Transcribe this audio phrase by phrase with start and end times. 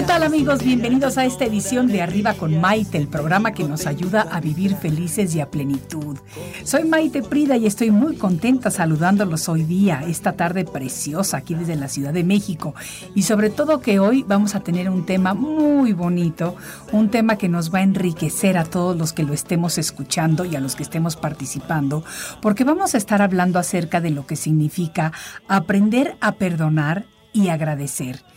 [0.00, 0.64] ¿Qué tal amigos?
[0.64, 4.74] Bienvenidos a esta edición de Arriba con Maite, el programa que nos ayuda a vivir
[4.74, 6.16] felices y a plenitud.
[6.64, 11.76] Soy Maite Prida y estoy muy contenta saludándolos hoy día, esta tarde preciosa aquí desde
[11.76, 12.74] la Ciudad de México.
[13.14, 16.56] Y sobre todo que hoy vamos a tener un tema muy bonito,
[16.92, 20.56] un tema que nos va a enriquecer a todos los que lo estemos escuchando y
[20.56, 22.04] a los que estemos participando,
[22.40, 25.12] porque vamos a estar hablando acerca de lo que significa
[25.46, 28.29] aprender a perdonar y agradecer.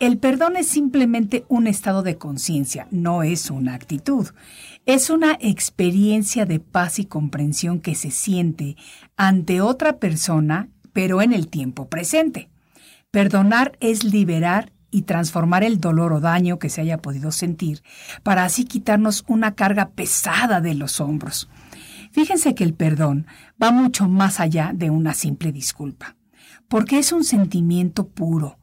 [0.00, 4.28] El perdón es simplemente un estado de conciencia, no es una actitud.
[4.86, 8.76] Es una experiencia de paz y comprensión que se siente
[9.18, 12.48] ante otra persona, pero en el tiempo presente.
[13.10, 17.82] Perdonar es liberar y transformar el dolor o daño que se haya podido sentir,
[18.22, 21.50] para así quitarnos una carga pesada de los hombros.
[22.10, 23.26] Fíjense que el perdón
[23.62, 26.16] va mucho más allá de una simple disculpa,
[26.68, 28.59] porque es un sentimiento puro,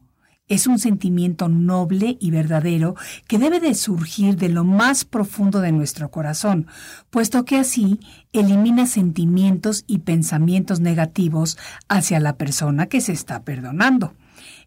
[0.47, 2.96] es un sentimiento noble y verdadero
[3.28, 6.68] que debe de surgir de lo más profundo de nuestro corazón,
[7.09, 8.00] puesto que así
[8.34, 11.58] elimina sentimientos y pensamientos negativos
[11.90, 14.13] hacia la persona que se está perdonando.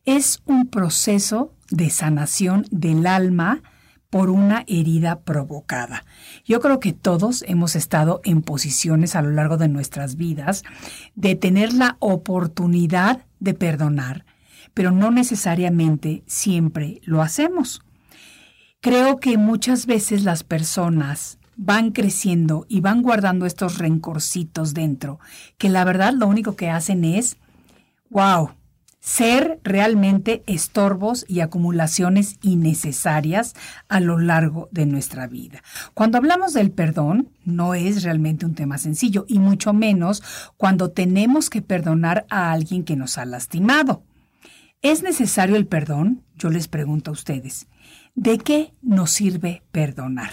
[0.04, 3.62] Es un proceso de sanación del alma
[4.10, 6.04] por una herida provocada.
[6.44, 10.64] Yo creo que todos hemos estado en posiciones a lo largo de nuestras vidas
[11.14, 14.24] de tener la oportunidad de perdonar,
[14.74, 17.82] pero no necesariamente siempre lo hacemos.
[18.80, 25.20] Creo que muchas veces las personas van creciendo y van guardando estos rencorcitos dentro,
[25.58, 27.36] que la verdad lo único que hacen es,
[28.08, 28.52] wow,
[29.00, 33.54] ser realmente estorbos y acumulaciones innecesarias
[33.88, 35.62] a lo largo de nuestra vida.
[35.94, 40.22] Cuando hablamos del perdón, no es realmente un tema sencillo, y mucho menos
[40.56, 44.02] cuando tenemos que perdonar a alguien que nos ha lastimado.
[44.82, 46.24] ¿Es necesario el perdón?
[46.36, 47.68] Yo les pregunto a ustedes.
[48.14, 50.30] ¿De qué nos sirve perdonar?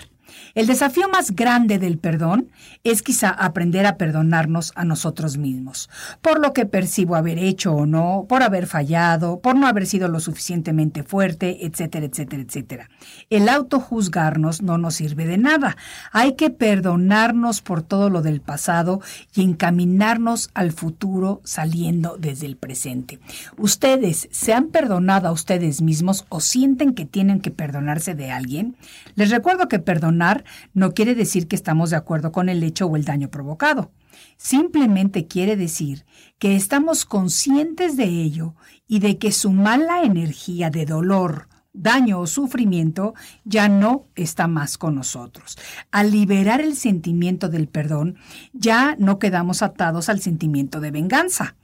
[0.55, 2.49] El desafío más grande del perdón
[2.83, 5.89] es quizá aprender a perdonarnos a nosotros mismos,
[6.21, 10.07] por lo que percibo haber hecho o no, por haber fallado, por no haber sido
[10.07, 12.89] lo suficientemente fuerte, etcétera, etcétera, etcétera.
[13.29, 15.77] El autojuzgarnos no nos sirve de nada.
[16.11, 19.01] Hay que perdonarnos por todo lo del pasado
[19.33, 23.19] y encaminarnos al futuro saliendo desde el presente.
[23.57, 28.75] ¿Ustedes se han perdonado a ustedes mismos o sienten que tienen que perdonarse de alguien?
[29.15, 30.26] Les recuerdo que perdonar
[30.73, 33.91] no quiere decir que estamos de acuerdo con el hecho o el daño provocado.
[34.37, 36.05] Simplemente quiere decir
[36.39, 38.55] que estamos conscientes de ello
[38.87, 44.77] y de que su mala energía de dolor, daño o sufrimiento ya no está más
[44.77, 45.57] con nosotros.
[45.91, 48.17] Al liberar el sentimiento del perdón,
[48.53, 51.55] ya no quedamos atados al sentimiento de venganza.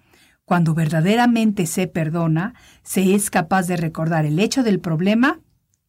[0.46, 2.54] Cuando verdaderamente se perdona,
[2.84, 5.40] se es capaz de recordar el hecho del problema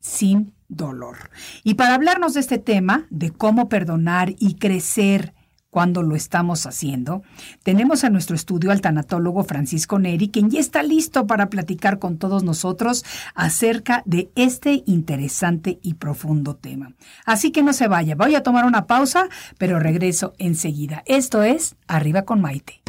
[0.00, 1.30] sin dolor.
[1.62, 5.34] Y para hablarnos de este tema, de cómo perdonar y crecer
[5.74, 7.24] cuando lo estamos haciendo,
[7.64, 12.16] tenemos a nuestro estudio al tanatólogo Francisco Neri, quien ya está listo para platicar con
[12.16, 16.94] todos nosotros acerca de este interesante y profundo tema.
[17.26, 19.28] Así que no se vaya, voy a tomar una pausa,
[19.58, 21.02] pero regreso enseguida.
[21.06, 22.80] Esto es Arriba con Maite.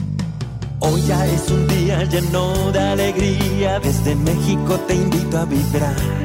[0.80, 3.80] Hoy ya es un día lleno de alegría.
[3.80, 6.25] Desde México te invito a vibrar.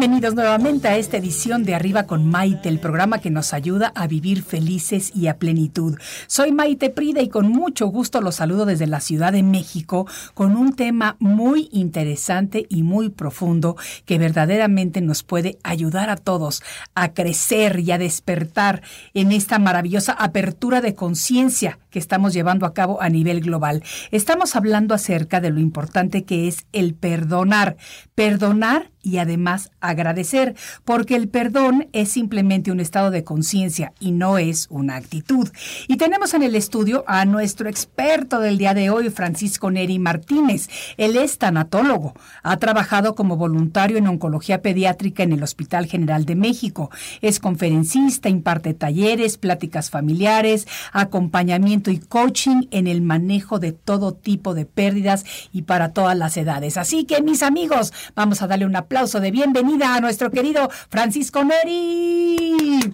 [0.00, 4.06] Bienvenidos nuevamente a esta edición de Arriba con Maite, el programa que nos ayuda a
[4.06, 5.98] vivir felices y a plenitud.
[6.26, 10.56] Soy Maite Prida y con mucho gusto los saludo desde la Ciudad de México con
[10.56, 13.76] un tema muy interesante y muy profundo
[14.06, 16.62] que verdaderamente nos puede ayudar a todos
[16.94, 18.80] a crecer y a despertar
[19.12, 23.82] en esta maravillosa apertura de conciencia que estamos llevando a cabo a nivel global.
[24.10, 27.76] Estamos hablando acerca de lo importante que es el perdonar.
[28.14, 30.54] Perdonar y además agradecer,
[30.84, 35.48] porque el perdón es simplemente un estado de conciencia y no es una actitud.
[35.88, 40.68] Y tenemos en el estudio a nuestro experto del día de hoy, Francisco Neri Martínez.
[40.98, 46.34] Él es tanatólogo, ha trabajado como voluntario en oncología pediátrica en el Hospital General de
[46.34, 46.90] México,
[47.22, 54.52] es conferencista, imparte talleres, pláticas familiares, acompañamiento y coaching en el manejo de todo tipo
[54.52, 56.76] de pérdidas y para todas las edades.
[56.76, 61.44] Así que mis amigos, vamos a darle un aplauso de bienvenida a nuestro querido Francisco
[61.44, 62.92] Neri.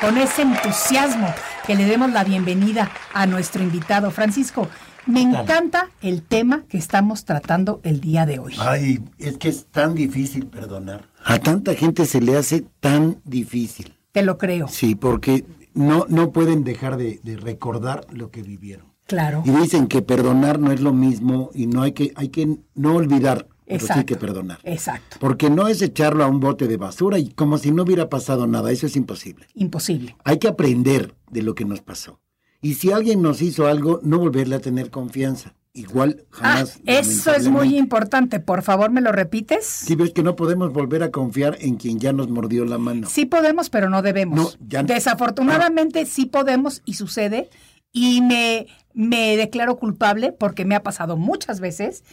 [0.00, 1.34] Con ese entusiasmo
[1.66, 4.68] que le demos la bienvenida a nuestro invitado Francisco.
[5.06, 8.54] Me encanta el tema que estamos tratando el día de hoy.
[8.58, 11.08] Ay, es que es tan difícil perdonar.
[11.24, 13.95] A tanta gente se le hace tan difícil.
[14.16, 14.66] Te lo creo.
[14.68, 18.94] Sí, porque no, no pueden dejar de, de recordar lo que vivieron.
[19.06, 19.42] Claro.
[19.44, 22.94] Y dicen que perdonar no es lo mismo y no hay que, hay que no
[22.96, 24.58] olvidar, pero sí que perdonar.
[24.64, 25.18] Exacto.
[25.20, 28.46] Porque no es echarlo a un bote de basura y como si no hubiera pasado
[28.46, 29.48] nada, eso es imposible.
[29.52, 30.16] Imposible.
[30.24, 32.18] Hay que aprender de lo que nos pasó.
[32.62, 35.54] Y si alguien nos hizo algo, no volverle a tener confianza.
[35.76, 36.80] Igual Ah, jamás.
[36.86, 38.40] eso es muy importante.
[38.40, 39.64] Por favor, ¿me lo repites?
[39.66, 43.06] Si ves que no podemos volver a confiar en quien ya nos mordió la mano.
[43.08, 44.38] Sí podemos, pero no debemos.
[44.58, 44.88] No, ya no.
[44.88, 47.50] Desafortunadamente sí podemos y sucede.
[47.92, 52.04] Y me, me declaro culpable porque me ha pasado muchas veces,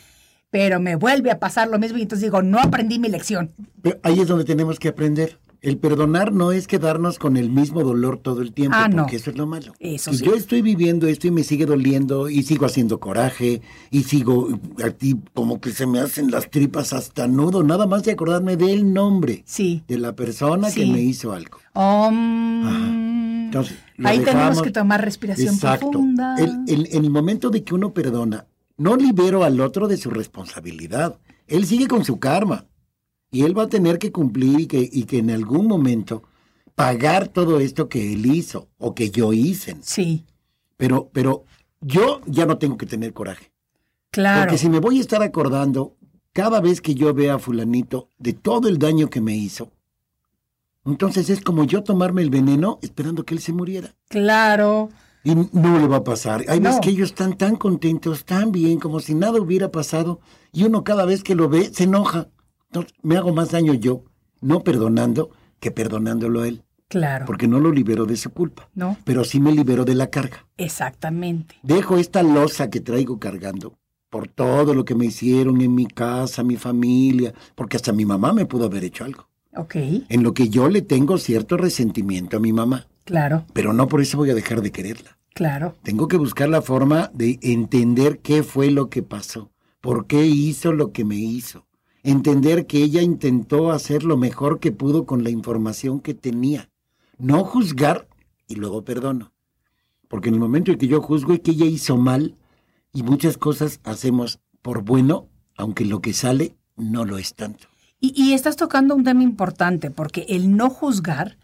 [0.49, 3.51] pero me vuelve a pasar lo mismo y entonces digo, no aprendí mi lección.
[3.81, 5.39] Pero ahí es donde tenemos que aprender.
[5.63, 9.03] El perdonar no es quedarnos con el mismo dolor todo el tiempo, Ah, no.
[9.03, 9.73] porque eso es lo malo.
[9.79, 10.25] Eso si sí.
[10.25, 14.89] yo estoy viviendo esto y me sigue doliendo y sigo haciendo coraje y sigo a
[14.89, 18.93] ti como que se me hacen las tripas hasta nudo, nada más de acordarme del
[18.93, 19.83] nombre Sí.
[19.87, 20.81] de la persona Sí.
[20.81, 21.57] que me hizo algo.
[23.45, 25.91] Entonces, lo Ahí tenemos que tomar respiración Exacto.
[25.91, 26.35] profunda.
[26.39, 30.09] El, el- en el momento de que uno perdona, no libero al otro de su
[30.09, 31.19] responsabilidad.
[31.47, 32.65] Él sigue con su karma.
[33.33, 36.23] Y él va a tener que cumplir y que, y que en algún momento
[36.75, 39.75] pagar todo esto que él hizo o que yo hice.
[39.81, 40.23] Sí,
[40.77, 41.43] Pero, pero
[41.81, 43.51] yo ya no tengo que tener coraje.
[44.11, 44.43] claro.
[44.43, 45.95] Porque si me voy a estar acordando
[46.31, 49.71] cada vez que yo vea a fulanito de todo el daño que me hizo,
[50.85, 53.95] entonces es como yo tomarme el veneno esperando que él se muriera.
[54.09, 54.89] Claro.
[55.23, 56.43] Y no le va a pasar.
[56.49, 56.65] Hay No.
[56.69, 60.19] veces que ellos están tan contentos, tan bien, como si nada hubiera pasado,
[60.51, 62.27] y uno cada vez que lo ve se enoja.
[62.73, 64.03] Entonces, me hago más daño yo,
[64.41, 67.25] no perdonando, que perdonándolo a él, Claro.
[67.27, 70.47] porque no lo libero de su culpa, No, pero sí me libero de la carga.
[70.57, 71.55] exactamente.
[71.61, 73.77] Dejo esta losa que traigo cargando
[74.09, 78.33] por todo lo que me hicieron en mi casa, mi familia, porque hasta mi mamá
[78.33, 79.75] me pudo haber hecho algo, Ok,
[80.09, 84.01] en lo que yo le tengo cierto resentimiento a mi mamá, claro, pero no por
[84.01, 85.19] eso voy a dejar de quererla.
[85.35, 85.75] claro.
[85.83, 90.73] Tengo que buscar la forma de entender qué fue lo que pasó, por qué hizo
[90.73, 91.67] lo que me hizo.
[92.03, 96.69] Entender que ella intentó hacer lo mejor que pudo con la información que tenía.
[97.17, 98.09] No juzgar
[98.47, 99.31] y luego perdono.
[100.09, 102.35] Porque en el momento en que yo juzgo es que ella hizo mal
[102.93, 107.67] y muchas cosas hacemos por bueno, aunque lo que sale no lo es tanto.
[108.01, 111.37] Y, y estás tocando un tema importante, porque el no juzgar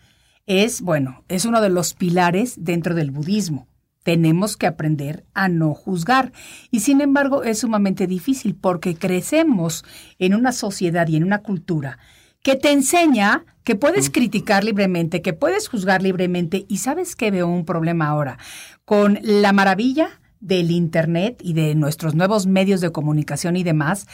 [0.46, 3.69] es, bueno, es uno de los pilares dentro del budismo.
[4.10, 6.32] Tenemos que aprender a no juzgar.
[6.72, 9.86] Y sin embargo es sumamente difícil porque crecemos
[10.18, 12.00] en una sociedad y en una cultura
[12.42, 16.66] que te enseña que puedes criticar libremente, que puedes juzgar libremente.
[16.68, 18.40] Y sabes que veo un problema ahora
[18.84, 24.08] con la maravilla del Internet y de nuestros nuevos medios de comunicación y demás.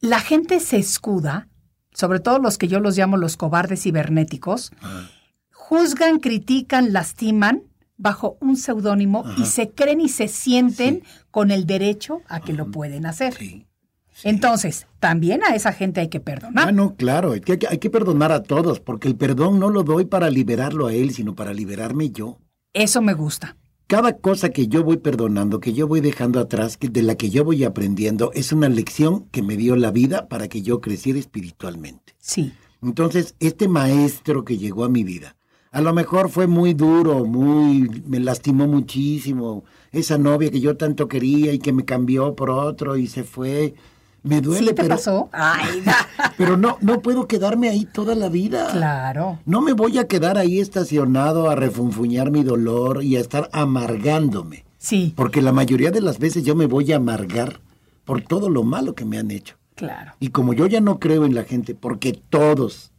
[0.00, 1.48] La gente se escuda,
[1.92, 4.72] sobre todo los que yo los llamo los cobardes cibernéticos,
[5.52, 7.64] juzgan, critican, lastiman
[7.96, 12.70] bajo un seudónimo y se creen y se sienten con el derecho a que lo
[12.70, 13.34] pueden hacer.
[13.34, 13.66] Sí.
[14.22, 16.68] Entonces, también a esa gente hay que perdonar.
[16.68, 19.82] Ah, no, claro, hay que, hay que perdonar a todos, porque el perdón no lo
[19.82, 22.38] doy para liberarlo a él, sino para liberarme yo.
[22.72, 23.56] Eso me gusta.
[23.86, 27.28] Cada cosa que yo voy perdonando, que yo voy dejando atrás, que de la que
[27.28, 31.18] yo voy aprendiendo, es una lección que me dio la vida para que yo creciera
[31.18, 32.14] espiritualmente.
[32.18, 32.52] Sí.
[32.82, 35.36] Entonces, este maestro que llegó a mi vida,
[35.74, 39.64] a lo mejor fue muy duro, muy, me lastimó muchísimo.
[39.92, 43.74] Esa novia que yo tanto quería y que me cambió por otro y se fue.
[44.22, 45.28] Me duele, ¿Sí te pero, pasó?
[45.32, 45.96] Ay, da.
[46.38, 48.68] pero no, no puedo quedarme ahí toda la vida.
[48.72, 49.38] claro.
[49.44, 54.64] No me voy a quedar ahí estacionado a refunfuñar mi dolor y a estar amargándome.
[54.78, 57.60] Sí, Porque la mayoría de las veces yo me voy a amargar
[58.04, 59.56] por todo lo malo que me han hecho.
[59.74, 60.12] claro.
[60.20, 62.92] Y como yo ya no creo en la gente, porque todos,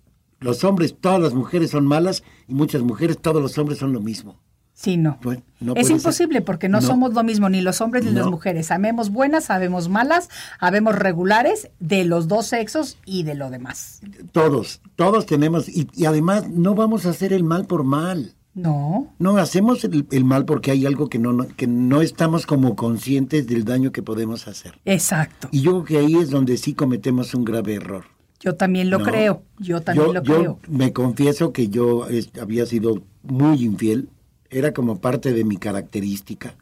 [0.46, 4.00] los hombres, todas las mujeres son malas y muchas mujeres, todos los hombres son lo
[4.00, 4.40] mismo.
[4.78, 5.18] Sí, no.
[5.22, 6.44] Pues, no es imposible ser.
[6.46, 6.88] porque no, No.
[6.88, 8.68] somos lo mismo, ni los hombres ni las mujeres.
[8.68, 14.02] Sabemos buenas, sabemos malas, sabemos regulares de los dos sexos y de lo demás.
[14.34, 18.36] Todos, todos tenemos, y, y además no vamos a hacer el mal por mal.
[18.54, 22.46] No, No, hacemos el, el mal porque hay algo que no, no- que no estamos
[22.46, 24.80] como conscientes del daño que podemos hacer.
[24.86, 25.48] exacto.
[25.52, 28.06] Y yo creo que ahí es donde sí cometemos un grave error.
[28.46, 29.06] Yo también lo No.
[29.06, 29.42] creo.
[29.58, 30.60] Yo también yo, lo yo creo.
[30.68, 34.10] me confieso que yo es- había sido muy infiel,
[34.52, 36.56] era como parte de mi característica.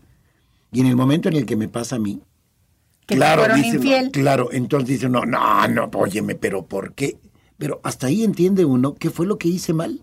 [0.71, 2.21] Y en el momento en el que me pasa a mí,
[3.05, 4.11] Que fueron dice infiel.
[4.11, 7.17] claro, entonces dice uno, no, no, óyeme, pero ¿por qué?
[7.57, 10.01] Pero hasta ahí entiende uno qué fue lo que hice mal.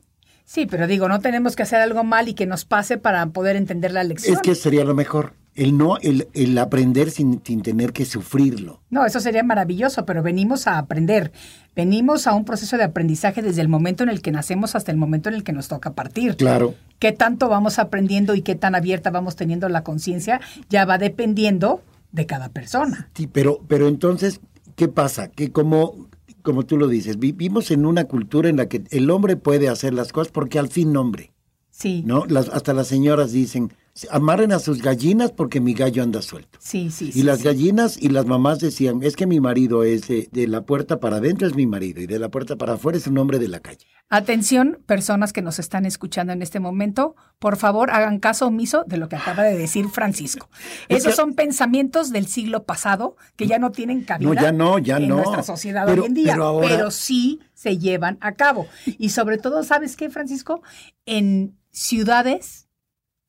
[0.51, 3.55] Sí, pero digo, no tenemos que hacer algo mal y que nos pase para poder
[3.55, 4.35] entender la lección.
[4.35, 8.81] Es que sería lo mejor, el no, el, el aprender sin, sin tener que sufrirlo.
[8.91, 11.31] No, eso sería maravilloso, pero venimos a aprender.
[11.77, 14.99] Venimos a un proceso de aprendizaje desde el momento en el que nacemos hasta el
[14.99, 16.35] momento en el que nos toca partir.
[16.35, 16.75] Claro.
[16.99, 21.81] Qué tanto vamos aprendiendo y qué tan abierta vamos teniendo la conciencia ya va dependiendo
[22.11, 23.09] de cada persona.
[23.15, 24.41] Sí, pero, pero entonces,
[24.75, 25.29] ¿qué pasa?
[25.29, 26.09] Que como,
[26.43, 29.95] como tú lo dices, vivimos en una cultura en la que el hombre puede hacer
[29.95, 31.33] las cosas porque al fin hombre,
[31.71, 32.27] Sí, ¿no?
[32.27, 33.73] Las, hasta las señoras dicen,
[34.11, 36.59] amarren a sus gallinas porque mi gallo anda suelto.
[36.63, 37.09] sí, sí.
[37.09, 37.45] Y sí, las sí.
[37.45, 41.17] gallinas y las mamás decían, es que mi marido es de, de la puerta para
[41.17, 43.61] adentro es mi marido y de la puerta para afuera es un hombre de la
[43.61, 43.87] calle.
[44.09, 48.97] Atención, personas que nos están escuchando en este momento, por favor hagan caso omiso de
[48.97, 50.49] lo que acaba de decir Francisco.
[50.89, 54.79] Es Esos son pensamientos del siglo pasado que ya no tienen cabida No, ya no,
[54.79, 55.17] ya en no.
[55.17, 58.67] nuestra sociedad Pero- hoy en día, pero ahora- sí se llevan a cabo.
[58.87, 60.63] Y sobre todo, ¿sabes qué, Francisco?
[61.07, 62.67] En ciudades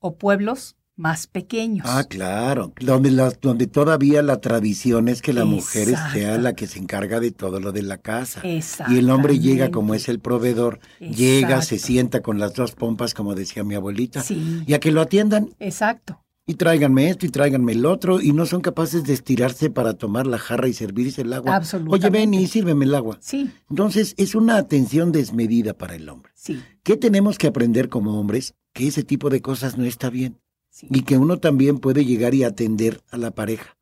[0.01, 1.87] o pueblos más pequeños.
[1.89, 6.67] Ah, claro, donde, las, donde todavía la tradición es que la mujer sea la que
[6.67, 8.41] se encarga de todo lo de la casa.
[8.45, 13.13] Y el hombre llega como es el proveedor, llega, se sienta con las dos pompas,
[13.13, 14.63] como decía mi abuelita, Sí.
[14.67, 15.55] y a que lo atiendan.
[15.59, 16.21] Exacto.
[16.45, 20.27] Y tráiganme esto y tráiganme el otro, y no son capaces de estirarse para tomar
[20.27, 21.55] la jarra y servirse el agua.
[21.55, 22.07] Absolutamente.
[22.07, 23.17] Oye, ven y sírveme el agua.
[23.21, 26.31] Sí, Entonces, es una atención desmedida para el hombre.
[26.35, 28.55] sí, ¿Qué tenemos que aprender como hombres?
[28.73, 30.87] Que ese tipo de cosas no está bien sí.
[30.89, 33.77] y que uno también puede llegar y atender a la pareja.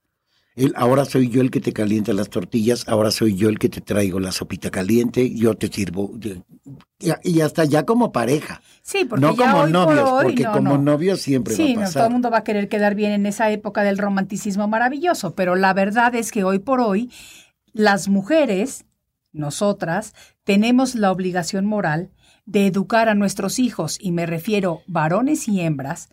[0.56, 3.70] Él, ahora soy yo el que te calienta las tortillas, ahora soy yo el que
[3.70, 6.12] te traigo la sopita caliente, yo te sirvo.
[7.00, 10.24] y- Y hasta ya como pareja, Sí, porque no ya como hoy novios, por hoy,
[10.26, 10.84] porque no, como no.
[10.84, 12.06] novios siempre Sí, va a no, todo pasar.
[12.08, 15.74] el mundo va a querer quedar bien en esa época del romanticismo maravilloso, pero la
[15.74, 17.10] verdad es que hoy por hoy
[17.72, 18.84] las mujeres,
[19.32, 22.10] nosotras, tenemos la obligación moral
[22.50, 26.10] de educar a nuestros hijos, y me refiero varones y hembras,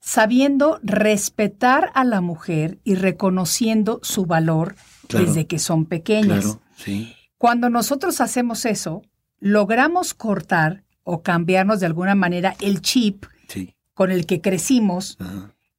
[0.00, 4.74] sabiendo respetar a la mujer y reconociendo su valor
[5.08, 5.26] Claro.
[5.26, 6.44] desde que son pequeñas.
[6.44, 7.14] Claro, sí.
[7.38, 9.02] Cuando nosotros hacemos eso,
[9.38, 13.74] logramos cortar o cambiarnos de alguna manera el chip Sí.
[13.94, 15.18] con el que crecimos,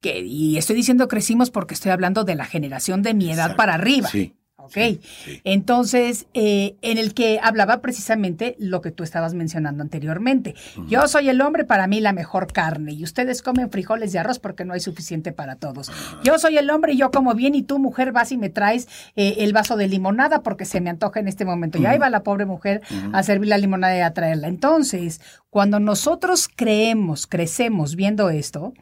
[0.00, 3.56] que, y estoy diciendo crecimos porque estoy hablando de la generación de mi edad exacto,
[3.56, 4.08] para arriba.
[4.08, 4.34] Sí.
[4.64, 4.74] ¿Ok?
[4.74, 5.40] sí, sí.
[5.44, 10.54] Entonces, eh, en el que hablaba precisamente lo que tú estabas mencionando anteriormente.
[10.88, 14.38] Yo soy el hombre, para mí la mejor carne, y ustedes comen frijoles y arroz
[14.38, 15.90] porque no hay suficiente para todos.
[16.22, 18.88] Yo soy el hombre y yo como bien, y tú, mujer, vas y me traes
[19.16, 21.78] eh, el vaso de limonada porque se me antoja en este momento.
[21.78, 24.48] Y ahí va la pobre mujer a servir la limonada y a traerla.
[24.48, 28.72] Entonces, cuando nosotros creemos, crecemos viendo esto,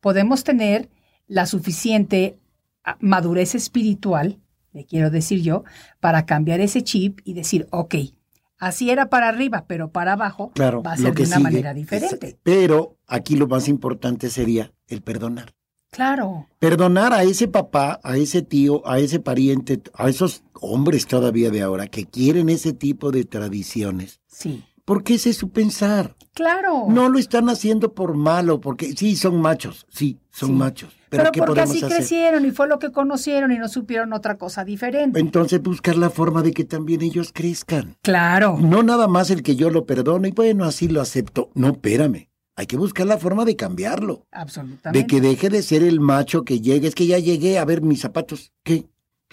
[0.00, 0.88] podemos tener
[1.26, 2.38] la suficiente
[2.84, 4.38] ah, madurez espiritual,
[4.72, 5.64] le quiero decir yo,
[6.00, 7.94] para cambiar ese chip y decir, ok,
[8.58, 11.70] así era para arriba, pero para abajo Claro, va a ser de una sigue manera
[11.70, 12.38] es- diferente.
[12.42, 15.54] pero aquí lo más importante sería el perdonar.
[15.90, 21.50] Claro, Perdonar a ese papá, a ese tío, a ese pariente, a esos hombres todavía
[21.50, 24.20] de ahora que quieren ese tipo de tradiciones.
[24.26, 26.16] sí, porque ese es su pensar.
[26.34, 26.86] Claro.
[26.88, 30.54] No lo están haciendo por malo, porque sí, son machos, sí, son Sí.
[30.54, 30.92] machos.
[31.12, 31.90] Pero, Pero ¿qué porque así hacer?
[31.98, 35.20] crecieron y fue lo que conocieron y no supieron otra cosa diferente.
[35.20, 37.98] Entonces buscar la forma de que también ellos crezcan.
[38.00, 38.56] Claro.
[38.58, 41.50] No nada más el que yo lo perdono y bueno, así lo acepto.
[41.54, 42.30] No, espérame.
[42.56, 44.26] Hay que buscar la forma de cambiarlo.
[44.32, 44.98] Absolutamente.
[44.98, 46.88] De que deje de ser el macho que llegue.
[46.88, 48.54] Es que ya llegué a ver mis zapatos.
[48.62, 48.86] ¿Qué?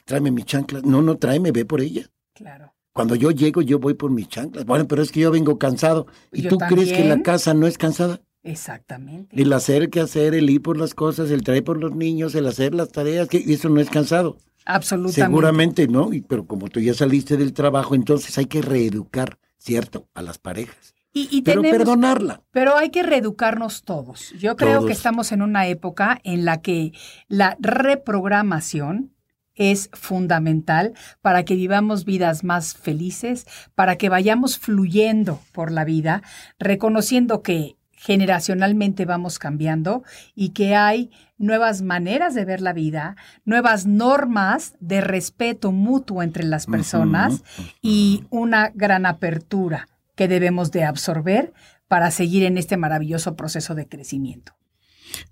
[0.03, 0.83] Tráeme mis chanclas.
[0.83, 2.09] No, no, tráeme, ve por ella.
[2.33, 2.73] Claro.
[2.91, 4.65] Cuando yo llego, yo voy por mis chanclas.
[4.65, 6.07] Bueno, pero es que yo vengo cansado.
[6.33, 8.19] ¿Y Yo tú crees que la casa no es cansada?
[8.43, 9.41] Exactamente.
[9.41, 12.47] El hacer que hacer, el ir por las cosas, el traer por los niños, el
[12.47, 14.37] hacer las tareas, que eso no es cansado.
[14.65, 15.21] Absolutamente.
[15.21, 20.07] Seguramente no, y- pero como tú ya saliste del trabajo, entonces hay que reeducar, ¿cierto?
[20.13, 20.93] A las parejas.
[21.11, 22.43] Y, y Pero tenemos, perdonarla.
[22.51, 24.31] Pero hay que reeducarnos todos.
[24.39, 24.85] Yo creo Todos.
[24.87, 26.91] que estamos en una época en la que
[27.27, 29.11] la reprogramación
[29.55, 36.21] es fundamental para que vivamos vidas más felices, para que vayamos fluyendo por la vida,
[36.59, 40.03] reconociendo que generacionalmente vamos cambiando
[40.33, 46.45] y que hay nuevas maneras de ver la vida, nuevas normas de respeto mutuo entre
[46.45, 47.43] las personas
[47.81, 51.53] y una gran apertura que debemos de absorber
[51.89, 54.53] para seguir en este maravilloso proceso de crecimiento.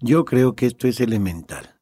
[0.02, 1.76] Yo creo que esto es elemental.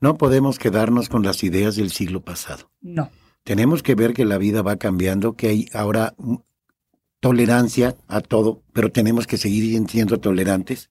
[0.00, 2.70] No podemos quedarnos con las ideas del siglo pasado.
[2.82, 3.10] No,
[3.42, 6.14] Tenemos que ver que la vida va cambiando, que hay ahora
[7.30, 10.90] tolerancia a todo, pero tenemos que seguir siendo tolerantes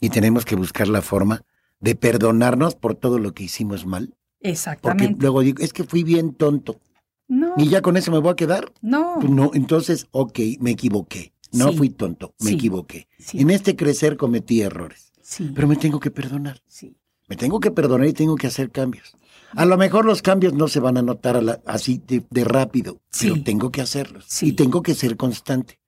[0.00, 1.42] y tenemos que buscar la forma
[1.80, 4.06] de perdonarnos por todo lo que hicimos mal.
[4.08, 5.20] Porque exactamente.
[5.20, 6.80] luego digo, es que fui bien tonto.
[7.28, 8.72] No, ¿Y ya con eso me voy a quedar?
[8.80, 11.32] no, Pues no, entonces, ok, me equivoqué.
[11.52, 11.76] No Sí.
[11.76, 12.54] fui tonto, me Sí.
[12.56, 13.06] equivoqué.
[13.18, 13.40] Sí.
[13.40, 16.60] En este crecer cometí errores, sí, pero me tengo que perdonar.
[16.66, 16.96] sí,
[17.28, 19.16] Me tengo que perdonar y tengo que hacer cambios.
[19.52, 22.44] A lo mejor los cambios no se van a notar a la- así de, de
[22.44, 23.30] rápido, Sí.
[23.30, 24.24] pero tengo que hacerlos.
[24.28, 24.48] Sí.
[24.48, 25.78] Y tengo que ser constante.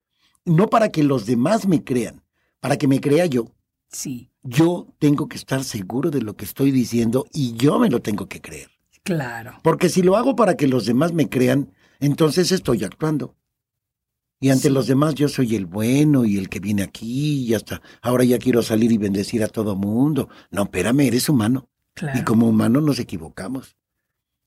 [0.45, 2.23] No para que los demás me crean,
[2.61, 3.53] para que me crea yo.
[3.89, 8.01] sí, Yo tengo que estar seguro de lo que estoy diciendo y yo me lo
[8.01, 8.71] tengo que creer.
[9.03, 9.59] claro.
[9.63, 13.35] Porque si lo hago para que los demás me crean, entonces estoy actuando.
[14.39, 14.75] Y ante Sí.
[14.75, 18.39] los demás yo soy el bueno y el que viene aquí y hasta ahora ya
[18.39, 20.29] quiero salir y bendecir a todo mundo.
[20.51, 21.69] No, espérame, eres humano.
[21.95, 22.19] Claro.
[22.21, 23.77] Y como humanos nos equivocamos.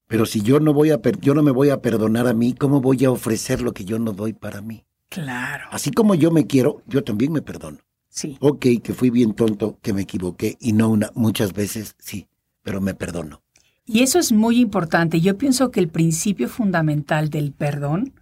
[0.08, 2.54] Pero si yo no voy a per- yo no me voy a perdonar a mí,
[2.54, 4.86] ¿cómo voy a ofrecer lo que yo no doy para mí?
[5.10, 5.65] Claro.
[5.71, 7.80] Así como yo me quiero, yo también me perdono.
[8.12, 12.28] Sí, Ok, que fui bien tonto, que me equivoqué y no una, muchas veces sí,
[12.63, 13.41] pero me perdono.
[13.86, 15.21] Y eso es muy importante.
[15.21, 18.13] Yo pienso que el principio fundamental del perdón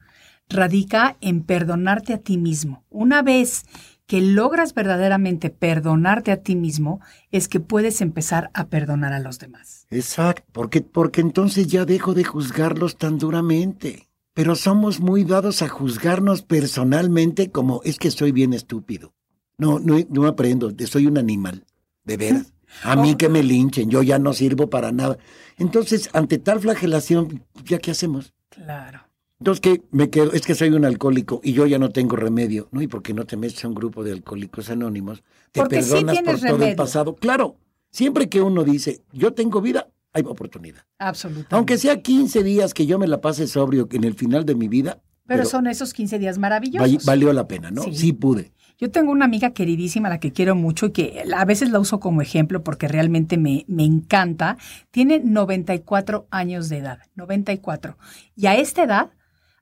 [0.49, 2.83] radica en perdonarte a ti mismo.
[2.89, 3.65] Una vez
[4.07, 9.37] que logras verdaderamente perdonarte a ti mismo, es que puedes empezar a perdonar a los
[9.37, 9.85] demás.
[9.89, 14.07] Exacto, porque, porque entonces ya dejo de juzgarlos tan duramente.
[14.33, 19.13] Pero somos muy dados a juzgarnos personalmente como es que soy bien estúpido.
[19.57, 21.65] No, no, no aprendo, soy un animal,
[22.05, 22.53] de veras.
[22.83, 25.17] A mí que me linchen, yo ya no sirvo para nada.
[25.57, 28.33] Entonces, ante tal flagelación, ¿ya qué hacemos?
[28.49, 29.06] Claro.
[29.39, 29.83] Entonces, ¿qué?
[29.91, 32.67] Me quedo, es que soy un alcohólico y yo ya no tengo remedio.
[32.71, 35.23] No, ¿y por qué no te metes a un grupo de alcohólicos anónimos?
[35.51, 36.75] Te Porque sí perdonas tienes por todo el remedio.
[36.75, 37.15] pasado.
[37.15, 37.57] Claro,
[37.91, 40.83] siempre que uno dice, yo tengo vida, hay oportunidad.
[40.97, 41.55] Absolutamente.
[41.55, 44.67] Aunque sea 15 días que yo me la pase sobrio en el final de mi
[44.67, 46.89] vida, Pero, pero son esos 15 días maravillosos.
[46.89, 47.83] val- valió la pena, ¿no?
[47.83, 47.93] Sí.
[47.95, 48.13] Sí.
[48.13, 48.51] pude.
[48.79, 51.79] Yo tengo una amiga queridísima, a la que quiero mucho y que a veces la
[51.79, 54.57] uso como ejemplo porque realmente me, me encanta.
[54.91, 57.97] Tiene 94 años de edad, 94.
[58.35, 59.09] Y a esta edad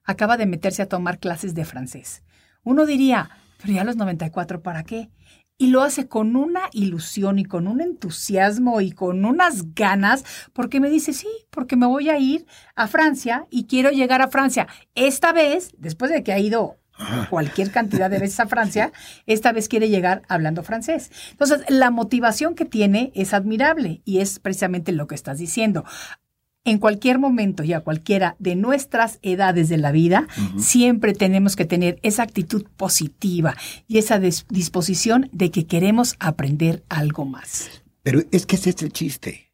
[0.06, 2.22] acaba de meterse a tomar clases de francés.
[2.62, 5.10] Uno diría, pero ya a los 94, ¿para qué?
[5.58, 10.80] Y lo hace con una ilusión y con un entusiasmo y con unas ganas, porque
[10.80, 14.66] me dice, sí, porque me voy a ir a Francia y quiero llegar a Francia.
[14.94, 16.76] Esta vez, después de que ha ido
[17.30, 18.92] cualquier cantidad de veces a Francia,
[19.26, 21.10] esta vez quiere llegar hablando francés.
[21.30, 25.84] Entonces, la motivación que tiene es admirable y es precisamente lo que estás diciendo.
[26.66, 30.26] En cualquier momento y a cualquiera de nuestras edades de la vida,
[30.58, 36.82] siempre tenemos que tener esa actitud positiva y esa dis- disposición de que queremos aprender
[36.88, 37.70] algo más.
[38.02, 39.52] Pero es que ese es el chiste.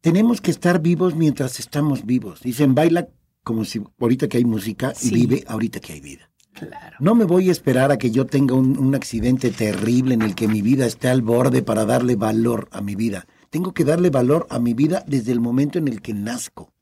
[0.00, 2.40] Tenemos que estar vivos mientras estamos vivos.
[2.42, 3.08] Dicen, baila
[3.42, 5.08] como si ahorita que hay música Sí.
[5.08, 6.30] y vive ahorita que hay vida.
[6.52, 6.96] Claro.
[7.00, 10.34] No me voy a esperar a que yo tenga un, un accidente terrible en el
[10.36, 13.26] que mi vida esté al borde para darle valor a mi vida.
[13.52, 16.72] Tengo que darle valor a mi vida desde el momento en el que nazco.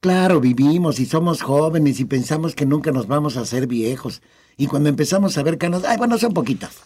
[0.00, 4.20] Claro, vivimos y somos jóvenes y pensamos que nunca nos vamos a hacer viejos.
[4.56, 6.82] Y cuando empezamos a ver canas, ay, bueno, son poquitas.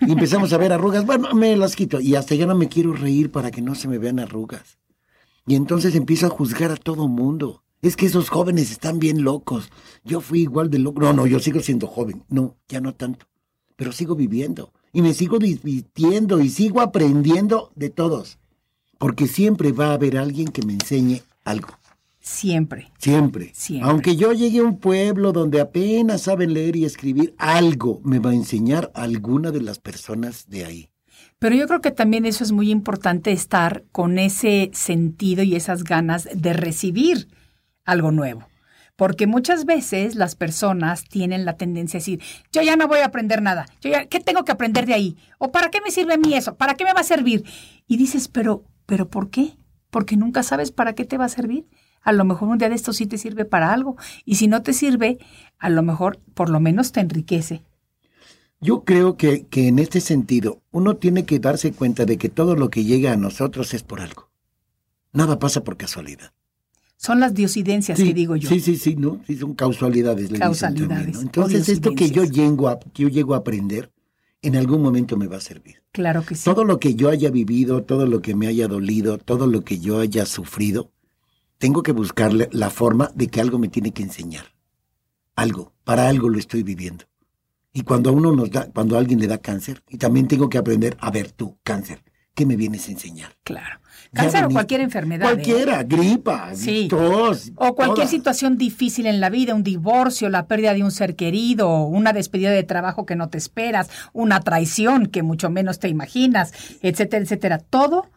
[0.00, 2.00] Y empezamos a ver arrugas, bueno, me las quito.
[2.00, 4.76] Y hasta ya no me quiero reír para que no se me vean arrugas.
[5.46, 7.62] Y entonces empiezo a juzgar a todo mundo.
[7.80, 9.70] Es que esos jóvenes están bien locos.
[10.02, 11.00] Yo fui igual de loco.
[11.00, 12.24] No, no, yo sigo siendo joven.
[12.28, 13.26] No, ya no tanto.
[13.76, 14.72] Pero sigo viviendo.
[14.92, 18.38] Y me sigo divirtiendo y sigo aprendiendo de todos.
[18.98, 21.68] Porque siempre va a haber alguien que me enseñe algo.
[22.20, 22.92] Siempre.
[22.98, 23.50] Siempre.
[23.52, 23.90] Siempre.
[23.90, 28.30] Aunque yo llegue a un pueblo donde apenas saben leer y escribir, algo me va
[28.30, 30.88] a enseñar alguna de las personas de ahí.
[31.40, 35.82] Pero yo creo que también eso es muy importante estar con ese sentido y esas
[35.82, 37.26] ganas de recibir
[37.84, 38.46] algo nuevo.
[38.96, 42.20] Porque muchas veces las personas tienen la tendencia a decir,
[42.52, 45.16] yo ya no voy a aprender nada, yo ya, ¿qué tengo que aprender de ahí?
[45.38, 46.56] ¿O para qué me sirve a mí eso?
[46.56, 47.44] ¿Para qué me va a servir?
[47.86, 49.56] Y dices, pero, pero ¿por qué?
[49.90, 51.66] Porque nunca sabes para qué te va a servir.
[52.02, 53.96] A lo mejor un día de esto sí te sirve para algo.
[54.24, 55.18] Y si no te sirve,
[55.58, 57.62] a lo mejor por lo menos te enriquece.
[58.60, 62.56] Yo creo que, que en este sentido uno tiene que darse cuenta de que todo
[62.56, 64.30] lo que llega a nosotros es por algo.
[65.12, 66.32] Nada pasa por casualidad.
[67.02, 68.48] Son las diosidencias Sí, que digo yo.
[68.48, 69.20] Sí, sí, sí, ¿no?
[69.26, 70.30] Sí, son causalidades.
[70.38, 73.90] Causalidades, también, Entonces, esto que yo llego, a, yo llego a aprender,
[74.40, 75.82] en algún momento me va a servir.
[75.90, 76.44] Claro que sí.
[76.44, 79.80] Todo lo que yo haya vivido, todo lo que me haya dolido, todo lo que
[79.80, 80.92] yo haya sufrido,
[81.58, 84.54] tengo que buscarle la forma de que algo me tiene que enseñar.
[85.34, 87.06] Algo, para algo lo estoy viviendo.
[87.72, 90.48] Y cuando a uno nos da, cuando a alguien le da cáncer, y también tengo
[90.48, 93.36] que aprender, a ver tú, cáncer, ¿qué me vienes a enseñar?
[93.44, 93.80] Claro.
[94.12, 95.30] Cáncer o cualquier enfermedad.
[95.30, 95.34] ¿eh?
[95.34, 96.86] Cualquiera, gripa, Sí.
[96.88, 97.52] tos.
[97.56, 101.84] O cualquier situación difícil en la vida, un divorcio, la pérdida de un ser querido,
[101.84, 106.52] una despedida de trabajo que no te esperas, una traición que mucho menos te imaginas,
[106.82, 107.58] etcétera, etcétera.
[107.58, 108.10] Todo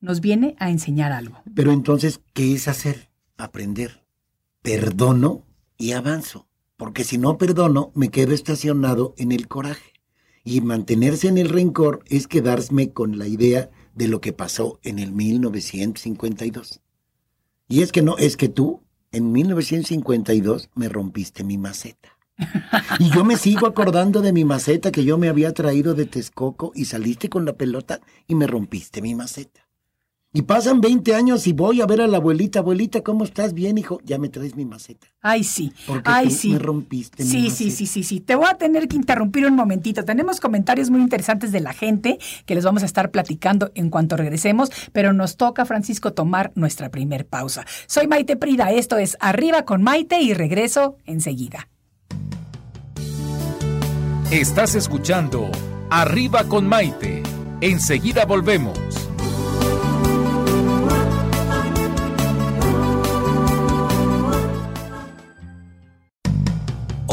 [0.00, 1.42] nos viene a enseñar algo.
[1.54, 3.08] Pero entonces, ¿qué es hacer?
[3.38, 4.02] Aprender.
[4.62, 5.46] Perdono
[5.78, 6.46] y avanzo.
[6.76, 9.92] Porque si no perdono, me quedo estacionado en el coraje.
[10.50, 14.98] Y mantenerse en el rencor es quedarme con la idea de lo que pasó en
[14.98, 16.80] el 1952.
[17.68, 18.82] Y es que no, es que tú,
[19.12, 22.16] en 1952, me rompiste mi maceta.
[22.98, 26.72] Y yo me sigo acordando de mi maceta que yo me había traído de Texcoco
[26.74, 29.67] y saliste con la pelota y me rompiste mi maceta.
[30.30, 33.54] Y pasan 20 años y voy a ver a la abuelita, abuelita, ¿cómo estás?
[33.54, 35.06] Bien, hijo, ya me traes mi maceta.
[35.22, 35.72] Ay, sí.
[35.86, 36.48] Porque Ay, tú sí.
[36.52, 37.76] me rompiste mi Sí, sí, maceta.
[37.78, 38.20] sí, sí, sí.
[38.20, 40.04] Te voy a tener que interrumpir un momentito.
[40.04, 44.18] Tenemos comentarios muy interesantes de la gente que les vamos a estar platicando en cuanto
[44.18, 47.64] regresemos, pero nos toca, Francisco, tomar nuestra primer pausa.
[47.86, 51.68] Soy Maite Prida, esto es Arriba con Maite y regreso enseguida.
[54.30, 55.50] Estás escuchando
[55.88, 57.22] Arriba con Maite.
[57.62, 58.78] Enseguida volvemos.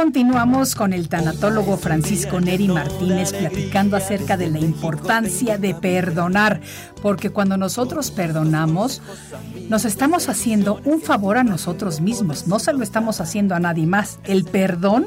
[0.00, 6.62] Continuamos con el tanatólogo Francisco Neri Martínez platicando acerca de la importancia de perdonar,
[7.02, 9.02] porque cuando nosotros perdonamos,
[9.68, 13.86] nos estamos haciendo un favor a nosotros mismos, no se lo estamos haciendo a nadie
[13.86, 14.20] más.
[14.24, 15.06] El perdón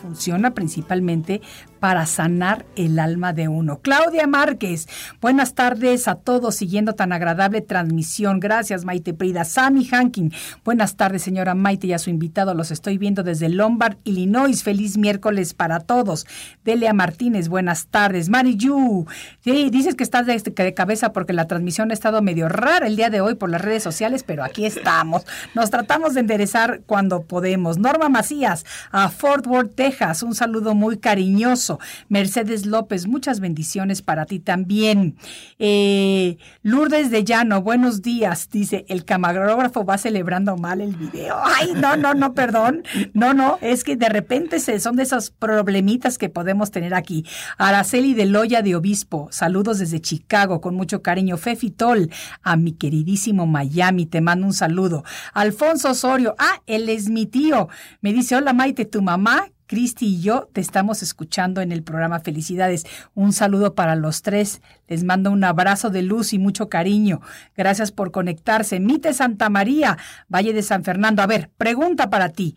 [0.00, 1.40] funciona principalmente
[1.80, 3.80] para sanar el alma de uno.
[3.80, 4.86] Claudia Márquez,
[5.20, 8.38] buenas tardes a todos siguiendo tan agradable transmisión.
[8.38, 9.44] Gracias, Maite Prida.
[9.44, 10.32] Sammy Hankin,
[10.62, 12.54] buenas tardes, señora Maite y a su invitado.
[12.54, 14.62] Los estoy viendo desde Lombard, Illinois.
[14.62, 16.26] Feliz miércoles para todos.
[16.64, 18.28] Delia Martínez, buenas tardes.
[18.28, 19.06] Mari Yu,
[19.40, 22.96] sí, dices que estás de, de cabeza porque la transmisión ha estado medio rara el
[22.96, 25.24] día de hoy por las redes sociales, pero aquí estamos.
[25.54, 27.78] Nos tratamos de enderezar cuando podemos.
[27.78, 29.74] Norma Macías, a Fort Worth,
[30.22, 31.80] Un saludo muy cariñoso.
[32.08, 35.16] Mercedes López, muchas bendiciones para ti también.
[35.58, 38.48] Eh, Lourdes de Llano, buenos días.
[38.50, 41.36] Dice, el camarógrafo va celebrando mal el video.
[41.42, 42.84] Ay, no, no, no, perdón.
[43.14, 47.26] No, no, es que de repente se, son de esos problemitas que podemos tener aquí.
[47.58, 51.36] Araceli de Loya de Obispo, saludos desde Chicago, con mucho cariño.
[51.36, 52.10] Fefi Tol,
[52.42, 55.02] a mi queridísimo Miami, te mando un saludo.
[55.34, 57.68] Alfonso Osorio, ah, él es mi tío.
[58.00, 62.18] Me dice, hola Maite, tu mamá Cristi y yo te estamos escuchando en el programa.
[62.18, 62.84] Felicidades.
[63.14, 64.62] Un saludo para los tres.
[64.88, 67.20] Les mando un abrazo de luz y mucho cariño.
[67.56, 68.80] Gracias por conectarse.
[68.80, 69.96] Mite Santa María,
[70.28, 71.22] Valle de San Fernando.
[71.22, 72.56] A ver, pregunta para ti.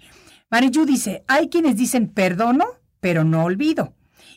[0.49, 2.65] Mariyu dice, hay quienes dicen perdono,
[2.99, 3.93] pero no olvido.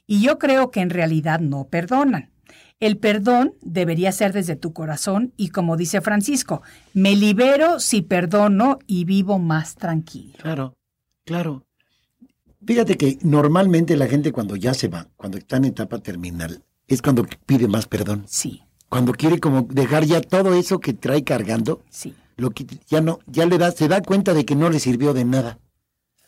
[0.07, 2.31] Y yo creo que en realidad no perdonan.
[2.79, 6.61] El perdón debería ser desde tu corazón y como dice Francisco,
[6.93, 10.35] me libero si perdono y vivo más tranquilo.
[10.43, 10.75] Claro,
[11.25, 11.66] claro.
[12.67, 17.01] Fíjate que normalmente la gente cuando ya se va, cuando está en etapa terminal, es
[17.01, 18.25] cuando pide más perdón.
[18.29, 18.63] Sí.
[18.89, 22.15] Cuando quiere como dejar ya todo eso que trae cargando, sí.
[22.37, 25.15] lo que ya no, ya le da, se da cuenta de que no le sirvió
[25.15, 25.59] de nada.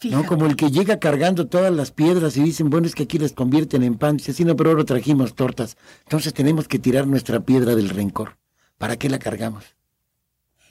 [0.05, 0.25] ¿no?
[0.27, 3.33] Como el que llega cargando todas las piedras y dicen, bueno, es que aquí las
[3.33, 4.17] convierten en pan.
[4.17, 5.77] Dice, sí, no, pero ahora trajimos tortas.
[6.05, 8.39] Entonces tenemos que tirar nuestra piedra del rencor.
[8.77, 9.65] ¿Para qué la cargamos?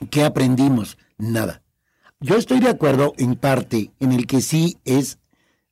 [0.09, 0.97] ¿Qué aprendimos?
[1.17, 1.61] Nada.
[2.19, 5.19] Yo estoy de acuerdo en parte en el que sí es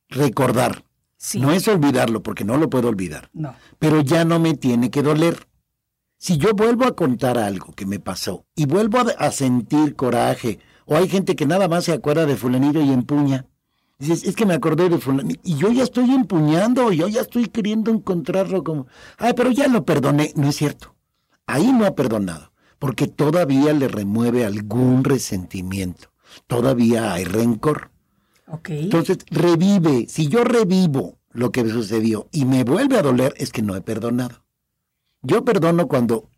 [0.08, 0.84] recordar.
[1.34, 3.30] No es olvidarlo, porque no lo puedo olvidar.
[3.32, 3.54] No.
[3.78, 5.48] Pero ya no me tiene que doler.
[6.18, 10.60] Si yo vuelvo a contar algo que me pasó y vuelvo a, a sentir coraje
[10.86, 13.46] o hay gente que nada más se acuerda de fulanito y empuña.
[13.98, 15.40] Dices, es que me acordé de fulanito.
[15.42, 18.86] Y yo ya estoy empuñando, yo ya estoy queriendo encontrarlo como...
[19.18, 20.32] Ay, pero ya lo perdoné.
[20.36, 20.94] No es cierto.
[21.46, 26.12] Ahí no ha perdonado, porque todavía le remueve algún resentimiento.
[26.46, 27.90] Todavía hay rencor.
[28.46, 28.84] Okay.
[28.84, 30.06] Entonces, revive.
[30.08, 33.80] Si yo revivo lo que sucedió y me vuelve a doler, es que no he
[33.80, 34.44] perdonado.
[35.22, 36.28] Yo perdono cuando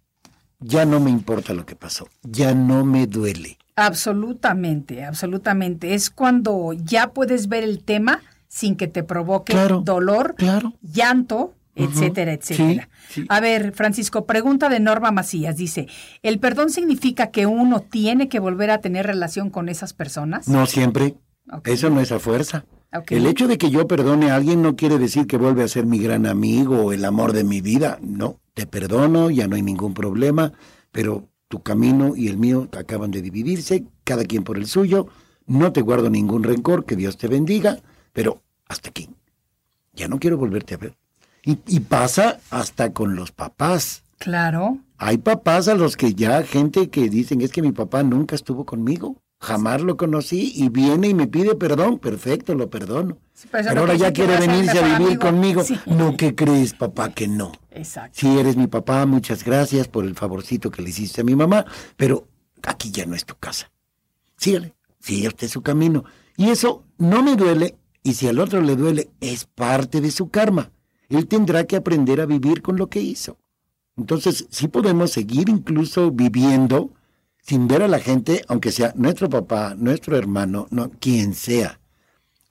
[0.61, 3.59] ya no me importa lo que pasó, ya no me duele.
[3.77, 5.95] Absolutamente, absolutamente.
[5.95, 10.75] Es cuando ya puedes ver el tema sin que te provoque claro, dolor, claro.
[10.83, 12.89] llanto, etcétera, etcétera.
[13.09, 13.27] Sí, sí.
[13.29, 15.57] A ver, Francisco, pregunta de Norma Macías.
[15.57, 15.87] Dice,
[16.23, 20.49] ¿el perdón significa que uno tiene que volver a tener relación con esas personas?
[20.49, 21.15] No siempre.
[21.51, 21.75] Okay.
[21.75, 22.65] Eso no es a fuerza.
[22.93, 23.19] Okay.
[23.19, 25.87] El hecho de que yo perdone a alguien no quiere decir que vuelve a ser
[25.87, 27.99] mi gran amigo o el amor de mi vida.
[28.03, 30.53] No, te perdono, ya no hay ningún problema,
[30.91, 35.09] pero tu camino y el mío acaban de dividirse, cada quien por el suyo.
[35.47, 37.79] No te guardo ningún rencor, que Dios te bendiga,
[38.13, 39.09] pero hasta aquí.
[39.95, 40.97] Ya no quiero volverte a ver.
[41.43, 44.05] Y, y pasa hasta con los papás.
[44.19, 44.79] Claro.
[44.99, 48.67] Hay papás a los que ya gente que dicen es que mi papá nunca estuvo
[48.67, 49.17] conmigo.
[49.41, 51.99] Jamás lo conocí y viene y me pide perdón.
[51.99, 53.19] Perfecto, lo perdono.
[53.35, 55.21] Sí, pero, pero ahora ya quiere venirse a vivir amigo.
[55.21, 55.65] conmigo.
[55.65, 55.79] Sí.
[55.87, 57.13] No, ¿qué crees, papá?
[57.13, 57.53] Que no.
[57.71, 58.19] Exacto.
[58.19, 61.65] Sí, eres mi papá, muchas gracias por el favorcito que le hiciste a mi mamá,
[61.97, 62.27] pero
[62.65, 63.71] aquí ya no es tu casa.
[64.37, 66.05] Sígale, sigue usted su camino.
[66.37, 70.31] Y eso no me duele, y si al otro le duele, es parte de su
[70.31, 70.73] karma.
[71.09, 73.39] Él tendrá que aprender a vivir con lo que hizo.
[73.97, 76.93] Entonces, sí podemos seguir incluso viviendo
[77.49, 81.81] sin ver a la gente, aunque sea nuestro papá, nuestro hermano, no, quien sea,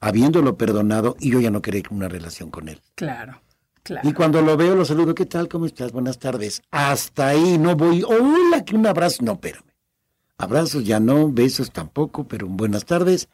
[0.00, 2.82] habiéndolo perdonado y yo ya no quería una relación con él.
[2.96, 3.40] Claro.
[3.84, 4.06] Claro.
[4.06, 5.48] Y cuando lo veo, lo saludo, ¿qué tal?
[5.48, 5.92] ¿Cómo estás?
[5.92, 6.62] Buenas tardes.
[6.72, 9.22] Hasta ahí, no voy, hola, que un abrazo.
[9.22, 9.64] No, espérame.
[10.36, 13.28] Abrazos ya no, besos tampoco, pero buenas tardes.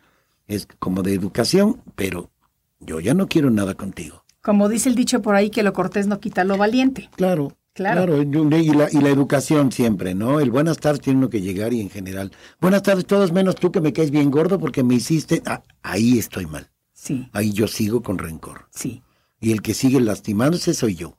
[0.47, 2.31] Es como de educación, pero
[2.79, 4.23] yo ya no quiero nada contigo.
[4.43, 7.09] Como dice el dicho por ahí, que lo cortés no quita lo valiente.
[7.17, 7.57] Claro.
[7.75, 8.07] Claro.
[8.07, 8.23] claro.
[8.57, 10.39] Y, la, y la educación siempre, ¿no?
[10.39, 12.31] El buenas tardes tiene uno que llegar y en general.
[12.61, 15.43] Buenas tardes, todos menos tú que me caes bien gordo porque me hiciste.
[15.45, 16.71] Ah, ahí estoy mal.
[16.93, 17.29] Sí.
[17.33, 18.69] Ahí yo sigo con rencor.
[18.71, 19.03] Sí.
[19.41, 21.19] Y el que sigue lastimándose soy yo.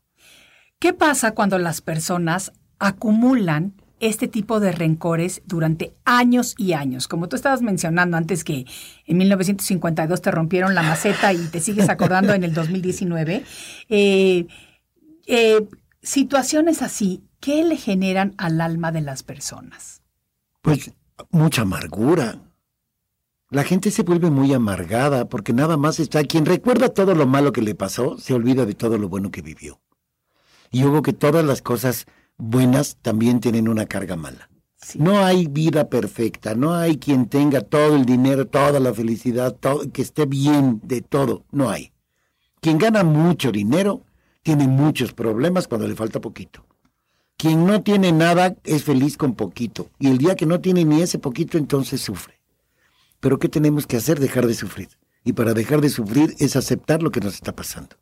[0.79, 7.09] ¿Qué pasa cuando las personas acumulan este tipo de rencores durante años y años?
[7.09, 8.65] Como tú estabas mencionando antes que
[9.05, 13.43] en 1952 te rompieron la maceta y te sigues acordando en el 2019.
[13.89, 14.47] Eh,
[15.27, 15.67] eh,
[16.05, 20.01] situaciones así, ¿qué le generan al alma de las personas?
[20.61, 20.91] Pues
[21.31, 22.41] mucha amargura.
[23.49, 27.51] La gente se vuelve muy amargada porque nada más está quien recuerda todo lo malo
[27.51, 29.81] que le pasó, se olvida de todo lo bueno que vivió.
[30.71, 32.05] Y hubo que todas las cosas
[32.37, 34.49] buenas también tienen una carga mala.
[34.77, 34.99] Sí.
[34.99, 39.91] No hay vida perfecta, no hay quien tenga todo el dinero, toda la felicidad, todo,
[39.91, 41.91] que esté bien de todo, no hay.
[42.61, 44.03] Quien gana mucho dinero
[44.45, 46.67] tiene muchos problemas cuando le falta poquito.
[47.35, 51.01] Quien no tiene nada es feliz con poquito y el día que no tiene ni
[51.01, 52.39] ese poquito entonces sufre.
[53.19, 54.19] Pero ¿qué tenemos que hacer?
[54.19, 54.89] Dejar de sufrir.
[55.23, 57.95] Y para dejar de sufrir es aceptar lo que nos está pasando.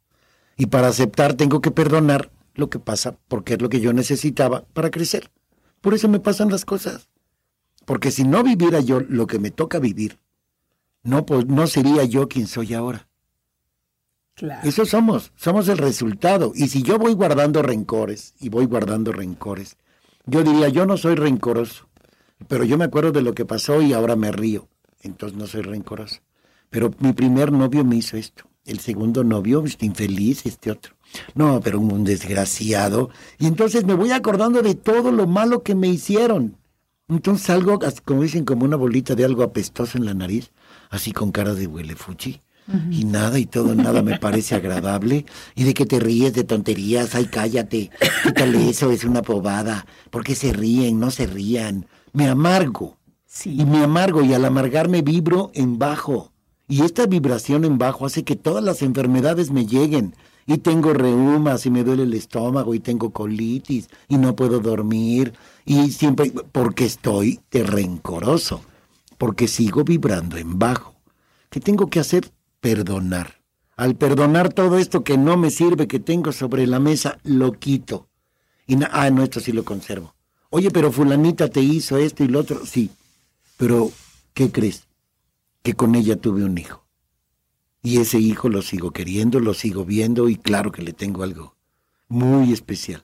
[0.57, 4.65] Y para aceptar tengo que perdonar lo que pasa porque es lo que yo necesitaba
[4.73, 5.31] para crecer.
[5.79, 7.07] Por eso me pasan las cosas.
[7.85, 10.19] Porque si no viviera yo lo que me toca vivir,
[11.03, 13.07] no, pues, no sería yo quien soy ahora.
[14.63, 16.53] Eso somos, somos el resultado.
[16.55, 19.77] Y si yo voy guardando rencores y voy guardando rencores,
[20.25, 21.87] yo diría, yo no soy rencoroso,
[22.47, 24.67] pero yo me acuerdo de lo que pasó y ahora me río.
[25.01, 26.21] Entonces no soy rencoroso.
[26.69, 28.45] Pero mi primer novio me hizo esto.
[28.65, 30.95] el segundo novio, este infeliz, este otro.
[31.35, 33.09] No, pero un desgraciado.
[33.37, 36.57] Y entonces me voy acordando de todo lo malo que me hicieron.
[37.09, 40.51] Entonces salgo, como dicen, como una bolita de algo apestoso en la nariz,
[40.89, 41.67] así con cara de
[42.89, 45.25] Y nada y todo, nada me parece agradable.
[45.55, 47.89] Y de que te ríes de tonterías, ay, cállate.
[48.23, 49.85] Quítale eso, es una pobada.
[50.09, 50.99] ¿Por qué se ríen?
[50.99, 51.87] No se rían.
[52.13, 52.97] Me amargo.
[53.25, 53.57] Sí.
[53.59, 56.31] Y me amargo y al amargarme vibro en bajo.
[56.67, 60.15] Y esta vibración en bajo hace que todas las enfermedades me lleguen.
[60.45, 65.33] Y tengo reumas y me duele el estómago y tengo colitis y no puedo dormir.
[65.65, 68.61] Y siempre, porque estoy de rencoroso,
[69.17, 70.95] porque sigo vibrando en bajo.
[71.49, 72.31] ¿Qué tengo que hacer?
[72.63, 73.41] Perdonar.
[73.75, 78.07] Al perdonar todo esto que no me sirve, que tengo sobre la mesa, lo quito.
[78.65, 80.15] Y ah, no, esto sí lo conservo.
[80.49, 82.65] Oye, pero fulanita te hizo esto y lo otro.
[82.65, 82.89] Sí,
[83.57, 83.91] pero
[84.33, 84.87] ¿qué crees?
[85.61, 86.85] Que con ella tuve un hijo.
[87.81, 91.57] Y ese hijo lo sigo queriendo, lo sigo viendo y claro que le tengo algo
[92.07, 93.03] muy especial.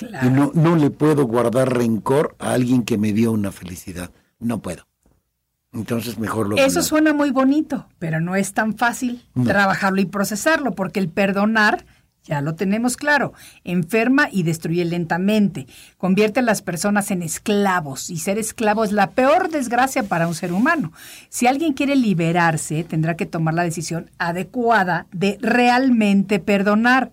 [0.00, 0.30] Y Claro.
[0.30, 4.10] no, no le puedo guardar rencor a alguien que me dio una felicidad.
[4.40, 4.87] No puedo.
[5.78, 9.44] Entonces mejor lo Eso suena muy bonito, pero no es tan fácil No.
[9.44, 11.84] trabajarlo y procesarlo, porque el perdonar,
[12.24, 13.32] ya lo tenemos claro,
[13.64, 19.12] enferma y destruye lentamente, convierte a las personas en esclavos, y ser esclavo es la
[19.12, 20.92] peor desgracia para un ser humano.
[21.30, 27.12] Si alguien quiere liberarse, tendrá que tomar la decisión adecuada de realmente perdonar.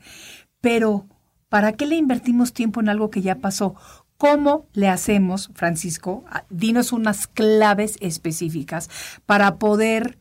[0.59, 1.05] Pero,
[1.47, 3.75] ¿para qué le invertimos tiempo en algo que ya pasó?
[4.17, 6.23] ¿Cómo le hacemos, Francisco?
[6.29, 8.89] Ah, Dinos unas claves específicas
[9.25, 10.17] para poder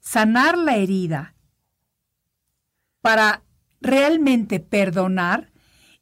[0.00, 1.34] sanar la herida,
[3.00, 3.42] para
[3.80, 5.50] realmente perdonar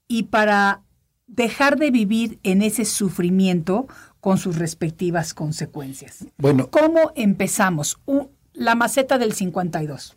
[0.09, 0.83] y para
[1.27, 3.87] dejar de vivir en ese sufrimiento
[4.21, 6.27] con sus respectivas consecuencias.
[6.39, 7.99] Bueno, ¿Cómo empezamos?
[8.53, 10.17] La maceta del 52.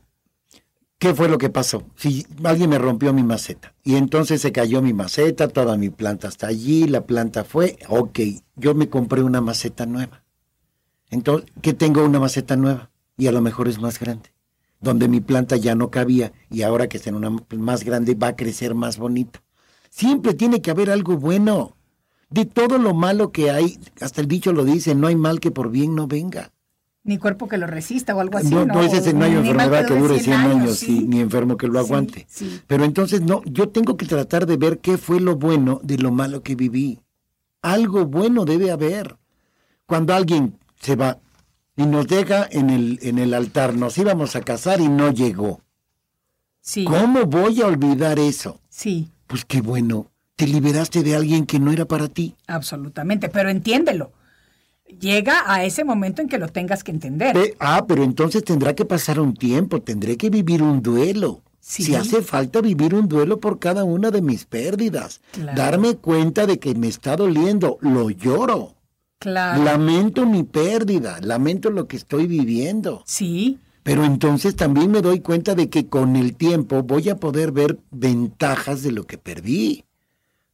[1.00, 1.86] ¿Qué fue lo que pasó?
[1.96, 6.28] Si alguien me rompió mi maceta y entonces se cayó mi maceta, toda mi planta
[6.28, 8.20] está allí, la planta fue, ok,
[8.58, 10.26] yo me compré una maceta nueva.
[11.10, 12.92] Entonces, ¿qué tengo una maceta nueva?
[13.18, 14.34] Y a lo mejor es más grande,
[14.82, 18.28] donde mi planta ya no cabía y ahora que está en una más grande va
[18.28, 19.40] a crecer más bonito.
[19.90, 21.78] Siempre tiene que haber algo bueno.
[22.30, 25.50] De todo lo malo que hay, hasta el dicho lo dice, no hay mal que
[25.50, 26.52] por bien no venga.
[27.04, 28.54] Ni cuerpo que lo resista o algo así.
[28.54, 28.74] No, ¿no?
[28.76, 31.80] no es ese, no hay enfermedad que dure 100 años, sí, ni enfermo que lo
[31.80, 32.28] aguante.
[32.30, 32.60] sí.
[32.68, 36.12] Pero entonces, no, yo tengo que tratar de ver qué fue lo bueno de lo
[36.12, 37.00] malo que viví.
[37.62, 39.18] Algo bueno debe haber.
[39.86, 41.20] Cuando alguien se va
[41.76, 45.62] y nos deja en el, en el altar, nos íbamos a casar y no llegó.
[46.86, 48.60] ¿Cómo voy a olvidar eso?
[48.70, 52.36] sí, Pues qué bueno, te liberaste de alguien que no era para ti.
[52.48, 53.30] absolutamente.
[53.30, 54.12] Pero entiéndelo.
[55.00, 57.56] Llega a ese momento en que lo tengas que entender.
[57.60, 61.42] Ah, pero entonces tendrá que pasar un tiempo, tendré que vivir un duelo.
[61.60, 61.84] Sí.
[61.84, 65.56] Si hace falta vivir un duelo por cada una de mis pérdidas, Claro.
[65.58, 68.76] darme cuenta de que me está doliendo, lo lloro.
[69.20, 69.64] Claro.
[69.64, 73.04] Lamento mi pérdida, lamento lo que estoy viviendo.
[73.06, 77.52] Sí, Pero entonces también me doy cuenta de que con el tiempo voy a poder
[77.52, 79.84] ver ventajas de lo que perdí.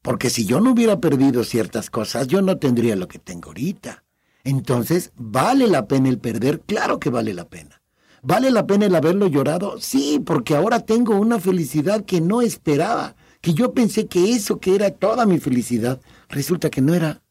[0.01, 4.03] Porque si yo no hubiera perdido ciertas cosas, yo no tendría lo que tengo ahorita.
[4.45, 6.61] Entonces, ¿vale la pena el perder?
[6.61, 7.81] Claro que vale la pena.
[8.21, 9.75] ¿Vale la pena el haberlo llorado?
[9.81, 14.73] Sí, porque ahora tengo una felicidad que no esperaba, que yo pensé que eso que
[14.75, 17.21] era toda mi felicidad, resulta que no era.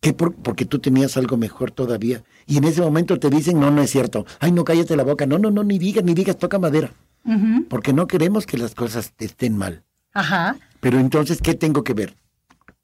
[0.00, 2.22] Que por- porque tú tenías algo mejor todavía.
[2.46, 4.24] Y en ese momento te dicen, no, no es cierto.
[4.38, 5.26] Ay, no, cállate la boca.
[5.26, 6.92] No, no, no, ni digas, ni digas, toca madera.
[7.68, 9.82] Porque no queremos que las cosas estén mal.
[10.12, 10.56] ajá.
[10.80, 12.16] Pero entonces, ¿qué tengo que ver?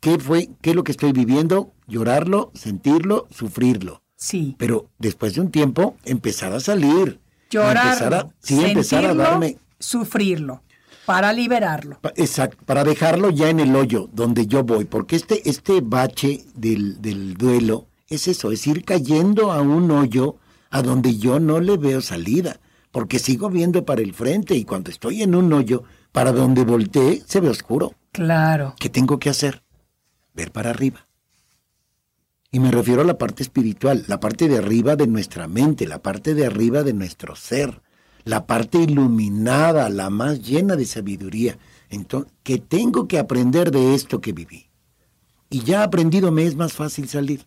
[0.05, 1.73] ¿Qué fue, qué es lo que estoy viviendo?
[1.87, 4.03] Llorarlo, sentirlo, sufrirlo.
[4.17, 4.55] Sí.
[4.59, 7.21] Pero después de un tiempo, empezar a salir.
[7.49, 9.57] Llorarlo, Empezar a, sí, empezar a sentirlo, darme.
[9.79, 10.63] sufrirlo,
[11.07, 12.01] para liberarlo.
[12.17, 17.01] Exacto, para dejarlo ya en el hoyo donde yo voy, porque este, este bache del,
[17.01, 20.37] del duelo es eso, es ir cayendo a un hoyo
[20.69, 22.61] a donde yo no le veo salida,
[22.93, 27.23] porque sigo viendo para el frente y cuando estoy en un hoyo, para donde volteé,
[27.25, 27.95] se ve oscuro.
[28.13, 28.75] Claro.
[28.79, 29.64] ¿Qué tengo que hacer?
[30.35, 31.07] Ver para arriba.
[32.51, 36.03] Y me refiero a la parte espiritual, la parte de arriba de nuestra mente, la
[36.03, 37.83] parte de arriba de nuestro ser,
[38.25, 41.59] la parte iluminada, la más llena de sabiduría.
[41.91, 44.67] Entonces, ¿qué tengo que aprender de esto que viví?
[45.51, 47.45] Y ya aprendido me es más fácil salir.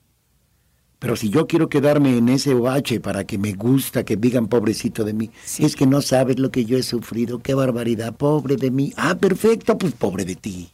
[1.00, 5.04] Pero si yo quiero quedarme en ese bache para que me gusta que digan pobrecito
[5.04, 8.72] de mí, es que no sabes lo que yo he sufrido, qué barbaridad, pobre de
[8.72, 8.94] mí.
[8.98, 10.70] Ah, perfecto, pues pobre de ti.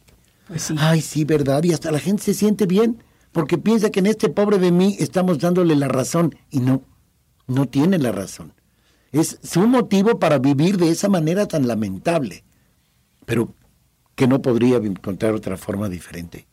[0.46, 0.72] Pues.
[0.76, 1.62] Ay, sí, verdad.
[1.64, 4.96] Y hasta la gente se siente bien porque piensa que en este pobre de mí
[4.98, 6.82] estamos dándole la razón y no,
[7.46, 8.52] no tiene la razón.
[9.12, 12.44] Es su motivo para vivir de esa manera tan lamentable.
[13.24, 13.54] Pero
[14.14, 16.46] que no podría encontrar otra forma diferente.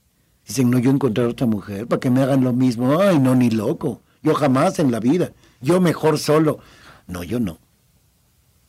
[0.48, 3.00] Dicen, no, yo encontrar otra mujer para que me hagan lo mismo.
[3.00, 4.02] Ay, no, ni loco.
[4.24, 5.34] Yo jamás en la vida.
[5.62, 6.60] Yo mejor solo.
[7.08, 7.60] No, yo no.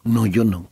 [0.05, 0.72] No, yo no.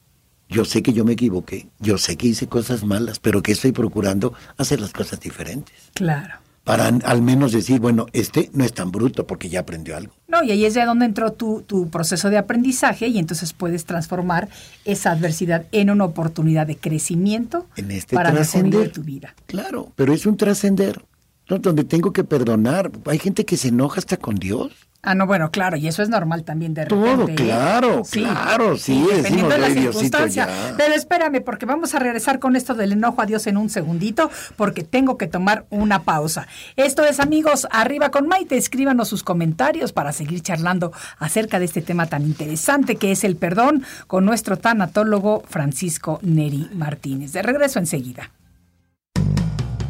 [0.50, 1.68] Yo sé que yo me equivoqué.
[1.78, 5.74] Yo sé que hice cosas malas, pero que estoy procurando hacer las cosas diferentes.
[5.94, 6.34] Claro.
[6.64, 10.12] Para al menos decir, bueno, este no es tan bruto porque ya aprendió algo.
[10.28, 13.86] No, y ahí es de donde entró tu, tu proceso de aprendizaje y entonces puedes
[13.86, 14.48] transformar
[14.84, 18.92] esa adversidad en una oportunidad de crecimiento En este para trascender.
[18.92, 19.34] tu vida.
[19.46, 21.02] Claro, pero es un trascender.
[21.50, 21.58] ¿No?
[21.58, 22.90] Donde tengo que perdonar.
[23.06, 24.72] Hay gente que se enoja hasta con Dios.
[25.02, 27.14] Ah, no, bueno, claro, y eso es normal también de repente.
[27.16, 27.34] Todo, ¿eh?
[27.34, 30.46] claro, claro, sí, dependiendo decimos, de la "Ay, Diosito, circunstancia.
[30.46, 30.74] ya".
[30.76, 34.30] Pero espérame, porque vamos a regresar con esto del enojo a Dios en un segundito,
[34.56, 36.46] porque tengo que tomar una pausa.
[36.76, 38.58] Esto es, amigos, arriba con Maite.
[38.58, 43.36] Escríbanos sus comentarios para seguir charlando acerca de este tema tan interesante que es el
[43.36, 47.32] perdón con nuestro tanatólogo Francisco Neri Martínez.
[47.32, 48.32] De regreso enseguida.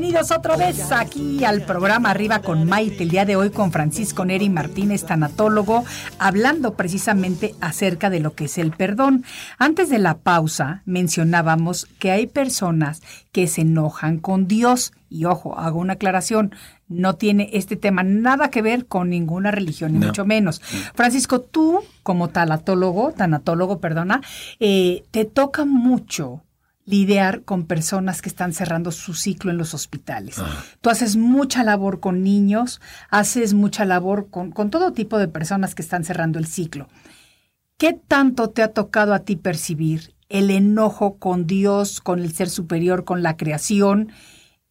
[0.00, 4.24] Bienvenidos otra vez aquí al programa Arriba con Maite, el día de hoy con Francisco
[4.24, 5.84] Neri Martínez, tanatólogo,
[6.20, 9.24] hablando precisamente acerca de lo que es el perdón.
[9.58, 14.92] Antes de la pausa mencionábamos que hay personas que se enojan con Dios.
[15.10, 16.54] Y ojo, hago una aclaración,
[16.86, 20.06] no tiene este tema nada que ver con ninguna religión, ni No.
[20.06, 20.60] mucho menos.
[20.94, 24.20] Francisco, tú como talatólogo, tanatólogo, perdona,
[24.60, 26.44] eh, te toca mucho
[26.88, 30.36] lidiar con personas que están cerrando su ciclo en los hospitales.
[30.80, 32.80] Tú haces mucha labor con niños,
[33.10, 36.88] haces mucha labor con, con todo tipo de personas que están cerrando el ciclo.
[37.76, 42.48] ¿Qué tanto te ha tocado a ti percibir el enojo con Dios, con el ser
[42.48, 44.10] superior, con la creación,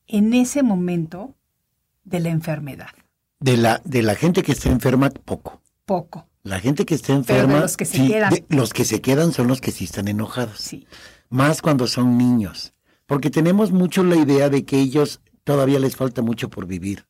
[0.07, 1.35] en ese momento
[2.03, 2.89] de la enfermedad?
[3.39, 5.61] De la, de la gente que está enferma, poco.
[5.85, 7.59] Poco, La gente que está Pero de enferma.
[7.61, 8.33] los que se sí, quedan.
[8.33, 10.57] de- los que se quedan son los que sí están enojados.
[10.59, 10.87] sí.
[11.29, 12.73] Más cuando son niños.
[13.05, 17.05] Porque tenemos mucho la idea de que ellos todavía les falta mucho por vivir.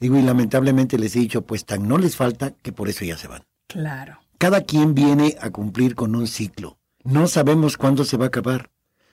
[0.00, 3.16] Digo, y lamentablemente les he dicho, pues tan no les falta que por eso ya
[3.16, 3.44] se van.
[3.68, 4.18] Claro.
[4.38, 6.78] Cada quien viene a cumplir con un ciclo.
[7.04, 8.70] No sabemos cuándo se va a acabar.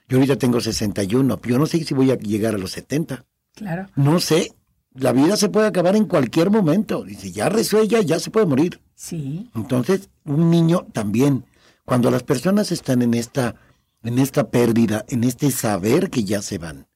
[0.07, 3.26] Yo ahorita tengo 61, yo no sé si voy a llegar a los 70.
[3.53, 3.88] Claro.
[3.95, 4.53] No sé.
[4.95, 7.07] La vida se puede acabar en cualquier momento.
[7.07, 8.82] Y si ya resuella, ya se puede morir.
[8.95, 9.51] Sí.
[9.55, 11.45] Entonces, un niño también.
[11.86, 13.55] Cuando las personas están en esta,
[14.04, 16.88] en esta pérdida, en este saber que ya se van,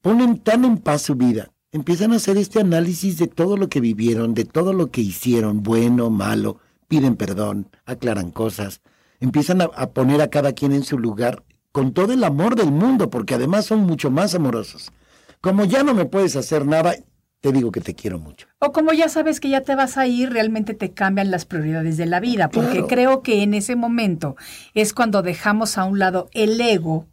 [0.00, 3.80] ponen tan en paz su vida, empiezan a hacer este análisis de todo lo que
[3.80, 8.80] vivieron, de todo lo que hicieron, bueno, malo, piden perdón, aclaran cosas,
[9.20, 12.70] empiezan a, a poner a cada quien en su lugar con todo el amor del
[12.70, 14.92] mundo, porque además son mucho más amorosos.
[15.40, 16.94] Como ya no me puedes hacer nada,
[17.42, 18.46] te digo que te quiero mucho.
[18.60, 21.96] O como ya sabes que ya te vas a ir, realmente te cambian las prioridades
[21.96, 22.86] de la vida, porque Claro.
[22.86, 24.36] creo que en ese momento
[24.74, 27.08] es cuando dejamos a un lado el ego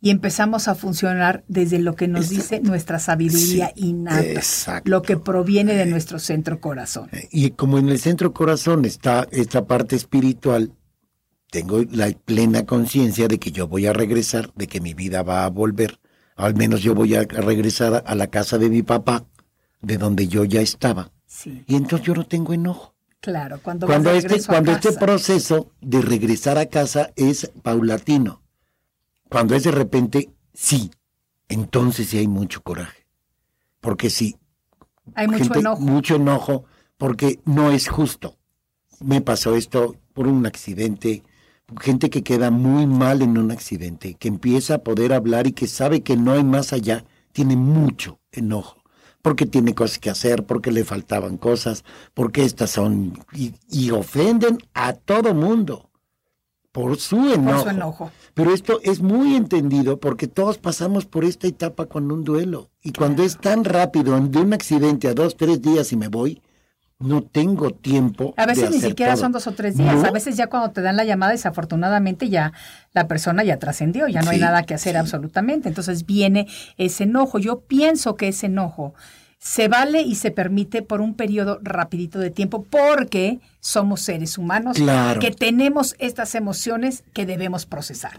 [0.00, 4.90] y empezamos a funcionar desde lo que nos dice nuestra sabiduría Sí, innata, exacto.
[4.90, 7.08] lo que proviene de nuestro centro corazón.
[7.30, 10.72] Y como en el centro corazón está esta parte espiritual,
[11.52, 15.44] tengo la plena conciencia de que yo voy a regresar, de que mi vida va
[15.44, 16.00] a volver.
[16.34, 19.26] Al menos yo voy a regresar a la casa de mi papá,
[19.82, 21.12] de donde yo ya estaba.
[21.26, 22.94] Sí, Y entonces yo no tengo enojo.
[23.20, 28.42] claro, cuando, Cuando este, cuando este proceso de regresar a casa es paulatino.
[29.28, 30.90] Cuando es de repente, sí,
[31.48, 33.06] entonces sí hay mucho coraje.
[33.80, 34.36] Porque sí,
[35.14, 35.80] hay mucho enojo.
[35.80, 36.64] Mucho enojo
[36.96, 38.36] porque no es justo.
[39.00, 41.22] Me pasó esto por un accidente.
[41.80, 45.66] Gente que queda muy mal en un accidente, que empieza a poder hablar y que
[45.66, 48.81] sabe que no hay más allá, tiene mucho enojo.
[49.22, 53.18] Porque tiene cosas que hacer, porque le faltaban cosas, porque estas son.
[53.32, 55.88] Y, y ofenden a todo mundo
[56.72, 57.52] por su enojo.
[57.52, 58.10] Por su enojo.
[58.34, 62.70] Pero esto es muy entendido porque todos pasamos por esta etapa con un duelo.
[62.82, 66.42] Y cuando es tan rápido, de un accidente a dos, tres días y me voy,
[67.02, 68.34] no tengo tiempo.
[68.36, 69.22] A veces de ni siquiera todo.
[69.22, 69.94] son dos o tres días.
[69.96, 72.52] No, A veces ya cuando te dan la llamada, desafortunadamente ya
[72.92, 75.68] la persona ya trascendió, ya no hay nada que hacer absolutamente.
[75.68, 76.46] Entonces viene
[76.78, 77.38] ese enojo.
[77.38, 78.94] Yo pienso que ese enojo
[79.38, 84.76] se vale y se permite por un periodo rapidito de tiempo porque somos seres humanos
[84.76, 85.18] Claro.
[85.20, 88.12] que tenemos estas emociones que debemos procesar.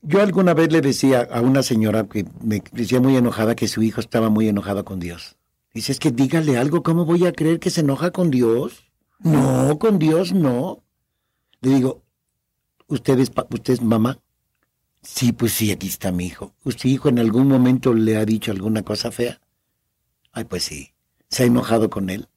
[0.00, 3.82] Yo alguna vez le decía a una señora que me decía muy enojada que su
[3.82, 5.36] hijo estaba muy enojado con Dios.
[5.74, 8.84] Dice, es que dígale algo, ¿cómo voy a creer que se enoja con Dios?
[9.20, 10.82] No, con Dios no.
[11.60, 12.02] Le digo,
[12.88, 14.18] ¿usted es, pa- usted es mamá?
[15.02, 16.54] Sí, pues sí, aquí está mi hijo.
[16.64, 19.40] ¿Usted hijo en algún momento le ha dicho alguna cosa fea?
[20.32, 20.92] Ay, pues sí.
[21.28, 22.28] ¿Se ha enojado con él?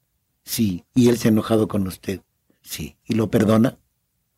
[0.44, 0.84] Sí.
[0.94, 2.22] ¿Y él se ha enojado con usted?
[2.62, 2.96] Sí.
[3.04, 3.78] ¿Y lo perdona?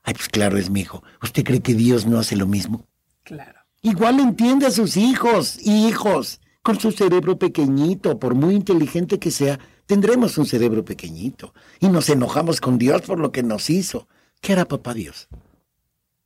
[0.03, 1.03] Ay, pues claro, es mi hijo.
[1.23, 2.87] ¿Usted cree que Dios no hace lo mismo?
[3.23, 3.61] Claro.
[3.83, 9.59] Igual entiende a sus hijos, hijos, con su cerebro pequeñito, por muy inteligente que sea,
[9.87, 14.07] tendremos un cerebro pequeñito y nos enojamos con Dios por lo que nos hizo.
[14.43, 15.29] ¿Qué hará papá Dios?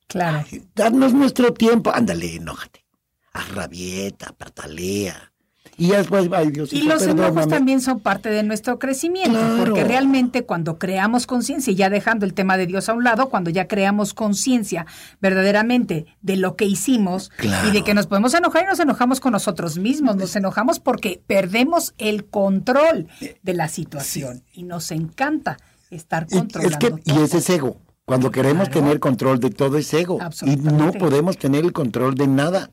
[0.08, 0.44] Claro.
[0.74, 1.92] Darnos nuestro tiempo.
[1.94, 2.84] Ándale, enójate.
[3.32, 5.31] Haz rabieta, patalea.
[5.78, 9.56] Y después, ay Dios, Y los enojos también son parte de nuestro crecimiento, Claro.
[9.64, 13.30] porque realmente cuando creamos conciencia, y ya dejando el tema de Dios a un lado,
[13.30, 14.86] cuando ya creamos conciencia
[15.20, 17.68] verdaderamente de lo que hicimos Claro.
[17.68, 21.22] y de que nos podemos enojar y nos enojamos con nosotros mismos, nos enojamos porque
[21.26, 23.08] perdemos el control
[23.42, 25.56] de la situación y nos encanta
[25.90, 26.78] estar Y- es controlando.
[26.78, 27.78] que, y ese es ego.
[28.04, 28.80] Cuando queremos Claro.
[28.82, 30.18] tener control de todo es ego.
[30.44, 32.70] Y no podemos tener el control de nada.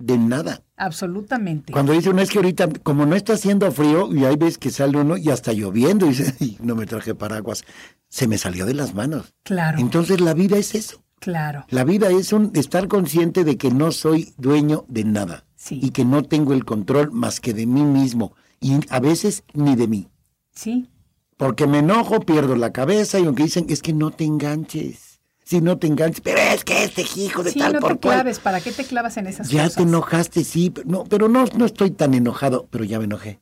[0.00, 0.62] De nada.
[0.76, 1.72] Absolutamente.
[1.72, 4.70] Cuando dice uno es que ahorita, como no está haciendo frío, y ahí ves que
[4.70, 7.64] sale uno y hasta lloviendo, y dice, "Ay, no me traje paraguas,
[8.08, 9.34] se me salió de las manos.
[9.44, 11.02] Claro, Entonces la vida es eso.
[11.20, 11.66] claro.
[11.68, 15.78] La vida es un estar consciente de que no soy dueño de nada Sí.
[15.82, 19.76] y que no tengo el control más que de mí mismo y a veces ni
[19.76, 20.08] de mí.
[20.54, 20.88] Sí,
[21.36, 25.09] Porque me enojo, pierdo la cabeza y aunque dicen es que no te enganches.
[25.50, 27.98] Si no te enganches, pero es que este hijo de sí, tal no por te
[28.06, 28.14] cual.
[28.18, 28.38] claves.
[28.38, 29.74] ¿Para qué te clavas en esas Ya cosas?
[29.78, 33.40] te enojaste, sí, pero no, pero no, no estoy tan enojado, pero ya me enojé.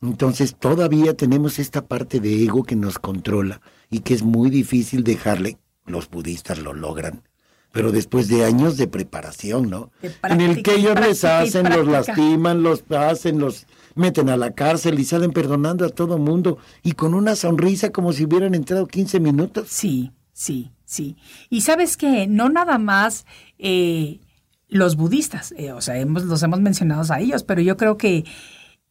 [0.00, 5.04] Entonces todavía tenemos esta parte de ego que nos controla y que es muy difícil
[5.04, 5.58] dejarle.
[5.84, 7.28] Los budistas lo logran,
[7.72, 9.90] pero después de años de preparación, ¿no?
[10.00, 14.52] De en el que ellos les hacen, los lastiman, los hacen, los meten a la
[14.52, 18.86] cárcel y salen perdonando a todo mundo y con una sonrisa como si hubieran entrado
[18.86, 19.68] 15 minutos.
[19.68, 21.16] Sí, sí, sí.
[21.50, 23.26] Y sabes que no nada más
[23.58, 24.20] eh,
[24.68, 28.24] los budistas, eh, o sea, hemos, los hemos mencionado a ellos, pero yo creo que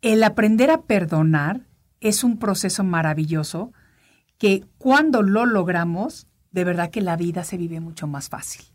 [0.02, 1.62] el aprender a perdonar
[2.02, 3.72] es un proceso maravilloso
[4.38, 8.66] que cuando lo logramos, de verdad que la vida se vive mucho más fácil.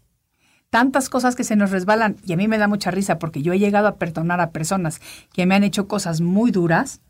[0.70, 3.52] Tantas cosas que se nos resbalan y a mí me da mucha risa porque yo
[3.52, 5.00] he llegado a perdonar a personas
[5.32, 7.00] que me han hecho cosas muy duras,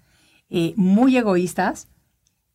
[0.49, 1.89] eh, muy egoístas,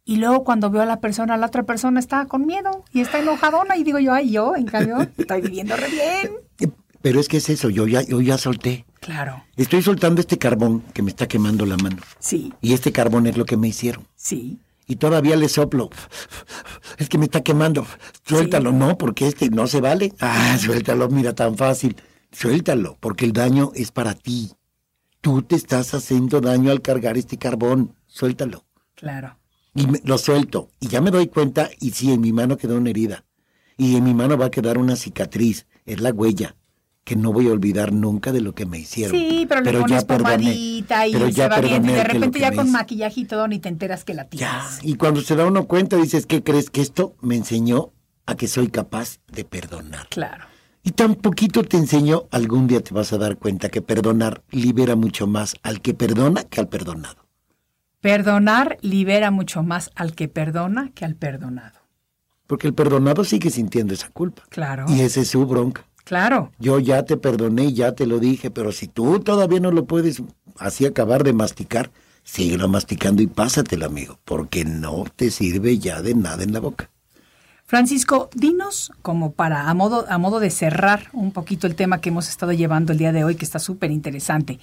[0.05, 3.19] y luego cuando veo a la persona, la otra persona está con miedo y está
[3.19, 6.31] enojadona y digo yo, ay, yo, en cambio, estoy viviendo re bien.
[6.59, 6.69] Eh,
[7.01, 8.85] Pero es que es eso, yo ya, yo ya solté.
[8.99, 11.97] Claro, Estoy soltando este carbón que me está quemando la mano.
[12.19, 14.07] sí, Y este carbón es lo que me hicieron.
[14.15, 15.89] sí, Y todavía le soplo.
[16.97, 17.85] Es que me está quemando.
[18.25, 20.13] Suéltalo, no, porque este no se vale.
[20.19, 21.95] Ah, suéltalo, mira, tan fácil.
[22.31, 24.51] Suéltalo, porque el daño es para ti.
[25.21, 27.93] Tú te estás haciendo daño al cargar este carbón.
[28.07, 28.63] Suéltalo.
[28.95, 29.37] claro.
[29.75, 30.69] Y me- lo suelto.
[30.79, 33.23] Y ya me doy cuenta, y sí, en mi mano quedó una herida.
[33.77, 35.65] Y en mi mano va a quedar una cicatriz.
[35.85, 36.55] Es la huella
[37.03, 39.11] que no voy a olvidar nunca de lo que me hicieron.
[39.19, 42.71] Sí, pero, le pones pomadita y pero se ya va y de repente ya con
[42.71, 44.79] maquillaje y todo ni te enteras que la Ya, tienes.
[44.83, 46.69] y cuando se da uno cuenta dices, ¿qué crees?
[46.69, 47.91] Que esto me enseñó
[48.25, 50.07] a que soy capaz de perdonar.
[50.09, 50.45] Claro,
[50.85, 54.95] Y tan poquito te enseñó, algún día te vas a dar cuenta que perdonar libera
[54.95, 57.22] mucho más al que perdona que al perdonado.
[58.03, 61.79] Perdonar libera mucho más al que perdona que al perdonado.
[62.47, 64.43] Porque el perdonado sigue sintiendo esa culpa.
[64.49, 65.85] Claro, Y esa es su bronca.
[66.03, 69.85] claro, Yo ya te perdoné, ya te lo dije, pero si tú todavía no lo
[69.85, 70.21] puedes
[70.57, 71.91] así acabar de masticar,
[72.23, 76.89] síguelo masticando y pásatelo, amigo, porque no te sirve ya de nada en la boca.
[77.65, 82.09] Francisco, dinos como para a modo, a modo de cerrar un poquito el tema que
[82.09, 84.59] hemos estado llevando el día de hoy, que está súper interesante.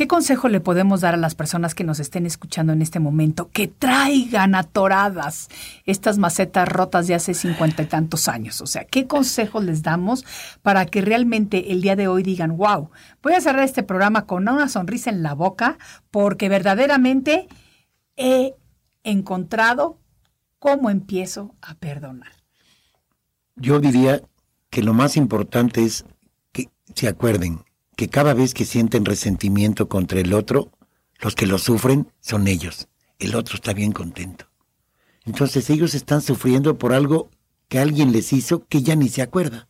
[0.00, 3.50] ¿Qué consejo le podemos dar a las personas que nos estén escuchando en este momento
[3.50, 5.50] que traigan atoradas
[5.84, 8.62] estas macetas rotas de hace cincuenta y tantos años?
[8.62, 10.24] O sea, ¿qué consejo les damos
[10.62, 12.88] para que realmente el día de hoy digan, wow,
[13.22, 15.76] voy a cerrar este programa con una sonrisa en la boca
[16.10, 17.46] porque verdaderamente
[18.16, 18.54] he
[19.04, 19.98] encontrado
[20.58, 22.32] cómo empiezo a perdonar?
[23.54, 24.22] Yo diría
[24.70, 26.06] que lo más importante es
[26.52, 27.60] que se acuerden
[28.00, 30.72] que cada vez que sienten resentimiento contra el otro,
[31.18, 32.88] los que lo sufren son ellos.
[33.18, 34.46] El otro está bien contento.
[35.26, 37.28] Entonces ellos están sufriendo por algo
[37.68, 39.68] que alguien les hizo que ya ni se acuerda.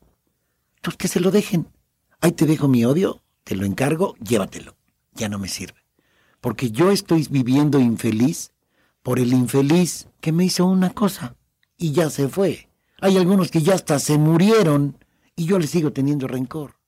[0.77, 1.67] Entonces que se lo dejen.
[2.21, 4.77] Ahí te dejo mi odio, te lo encargo, llévatelo.
[5.13, 5.81] Ya no me sirve.
[6.41, 8.53] Porque yo estoy viviendo infeliz
[9.03, 11.35] por el infeliz que me hizo una cosa
[11.77, 12.69] y ya se fue.
[13.01, 15.05] Hay algunos que ya hasta se murieron
[15.35, 16.80] y yo les sigo teniendo rencor.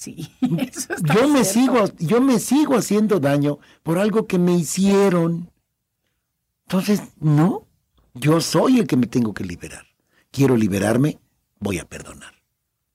[0.00, 0.30] Sí,
[0.60, 1.86] eso está Yo me cierto.
[1.88, 5.50] sigo, yo me sigo haciendo daño por algo que me hicieron.
[6.68, 7.66] Entonces, no,
[8.14, 9.86] yo soy el que me tengo que liberar.
[10.30, 11.18] Quiero liberarme,
[11.58, 12.32] voy a perdonar.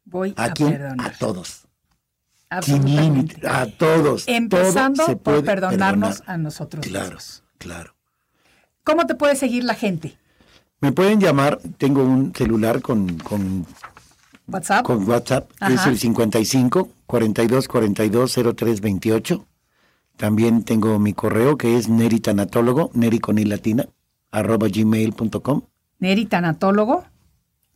[0.06, 0.72] Voy ¿A a, quién?
[0.72, 1.12] perdonar.
[1.14, 1.68] A todos.
[2.62, 3.45] Sin límite.
[3.49, 4.26] A todos.
[4.28, 6.36] Empezando Todo por perdonarnos perdonar.
[6.36, 7.43] a nosotros Claro, mismos.
[7.58, 7.95] claro.
[8.86, 10.18] ¿Cómo te puede seguir la gente?
[10.80, 13.66] Me pueden llamar, tengo un celular con, con,
[14.48, 14.86] ¿WhatsApp?
[14.86, 15.89] con WhatsApp, que es Ajá.
[15.89, 19.46] el 55 42 42 03 28.
[20.18, 23.88] También tengo mi correo que es neritanatólogo, neri con i latina,
[24.32, 25.62] arroba gmail.com.
[26.00, 27.06] Neri Tanatólogo.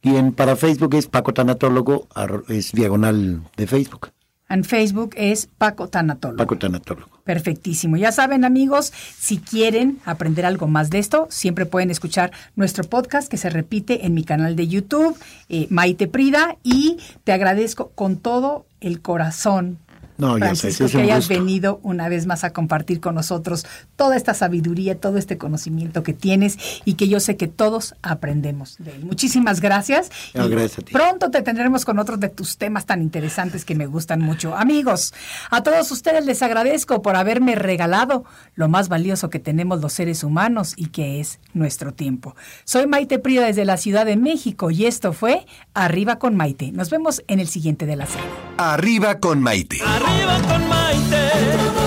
[0.02, 2.08] Y en, para Facebook es Paco Tanatólogo,
[2.50, 4.12] es diagonal de Facebook,
[4.50, 6.38] En Facebook es Paco Tanatólogo.
[6.38, 7.18] Paco Tanatólogo.
[7.26, 7.98] Perfectísimo.
[7.98, 13.30] Ya saben, amigos, si quieren aprender algo más de esto, siempre pueden escuchar nuestro podcast
[13.30, 15.18] que se repite en mi canal de YouTube,
[15.50, 19.80] eh, Maite Prida, y te agradezco con todo el corazón.
[20.18, 21.34] No, ya sé, Francisco, es que hayas gusto.
[21.34, 23.66] venido una vez más a compartir con nosotros
[23.98, 28.78] toda esta sabiduría, todo este conocimiento que tienes y que yo sé que todos aprendemos
[28.80, 29.06] de él.
[29.06, 30.10] Muchísimas gracias.
[30.34, 30.94] No, Y gracias a ti.
[30.94, 34.56] Pronto te tendremos con otros de tus temas tan interesantes que me gustan mucho.
[34.56, 35.14] Amigos,
[35.50, 38.24] a todos ustedes les agradezco por haberme regalado
[38.56, 42.36] lo más valioso que tenemos los seres humanos y que es nuestro tiempo.
[42.64, 46.72] Soy Maite Prida desde la Ciudad de México y esto fue Arriba con Maite.
[46.72, 48.30] Nos vemos en el siguiente de la serie.
[48.58, 49.80] Arriba con Maite.
[49.84, 51.87] Arriba con Maite.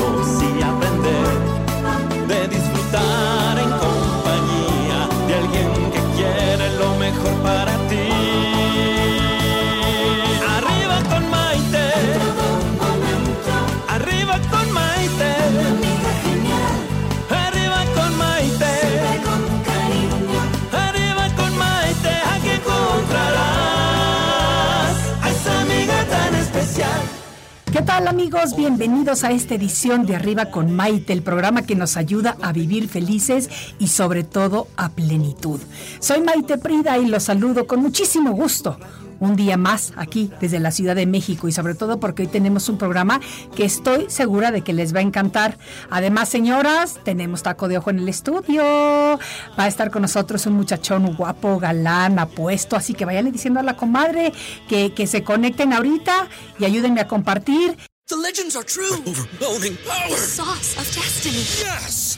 [27.91, 28.55] tal amigos?
[28.55, 32.87] Bienvenidos a esta edición de Arriba con Maite, el programa que nos ayuda a vivir
[32.87, 35.59] felices y sobre todo a plenitud.
[35.99, 38.77] Soy Maite Prida y los saludo con muchísimo gusto.
[39.21, 42.67] Un día más aquí desde la Ciudad de México y sobre todo porque hoy tenemos
[42.69, 43.21] un programa
[43.55, 45.59] que estoy segura de que les va a encantar.
[45.91, 48.63] Además, señoras, tenemos taco de ojo en el estudio.
[48.63, 53.63] Va a estar con nosotros un muchachón guapo, galán, apuesto, así que váyanle diciendo a
[53.63, 54.33] la comadre
[54.67, 57.77] que, que se conecten ahorita y ayúdenme a compartir.
[58.07, 58.97] The legends are true.
[59.05, 60.17] overwhelming power.
[60.17, 61.45] sauce of destiny.
[61.61, 62.17] Yes!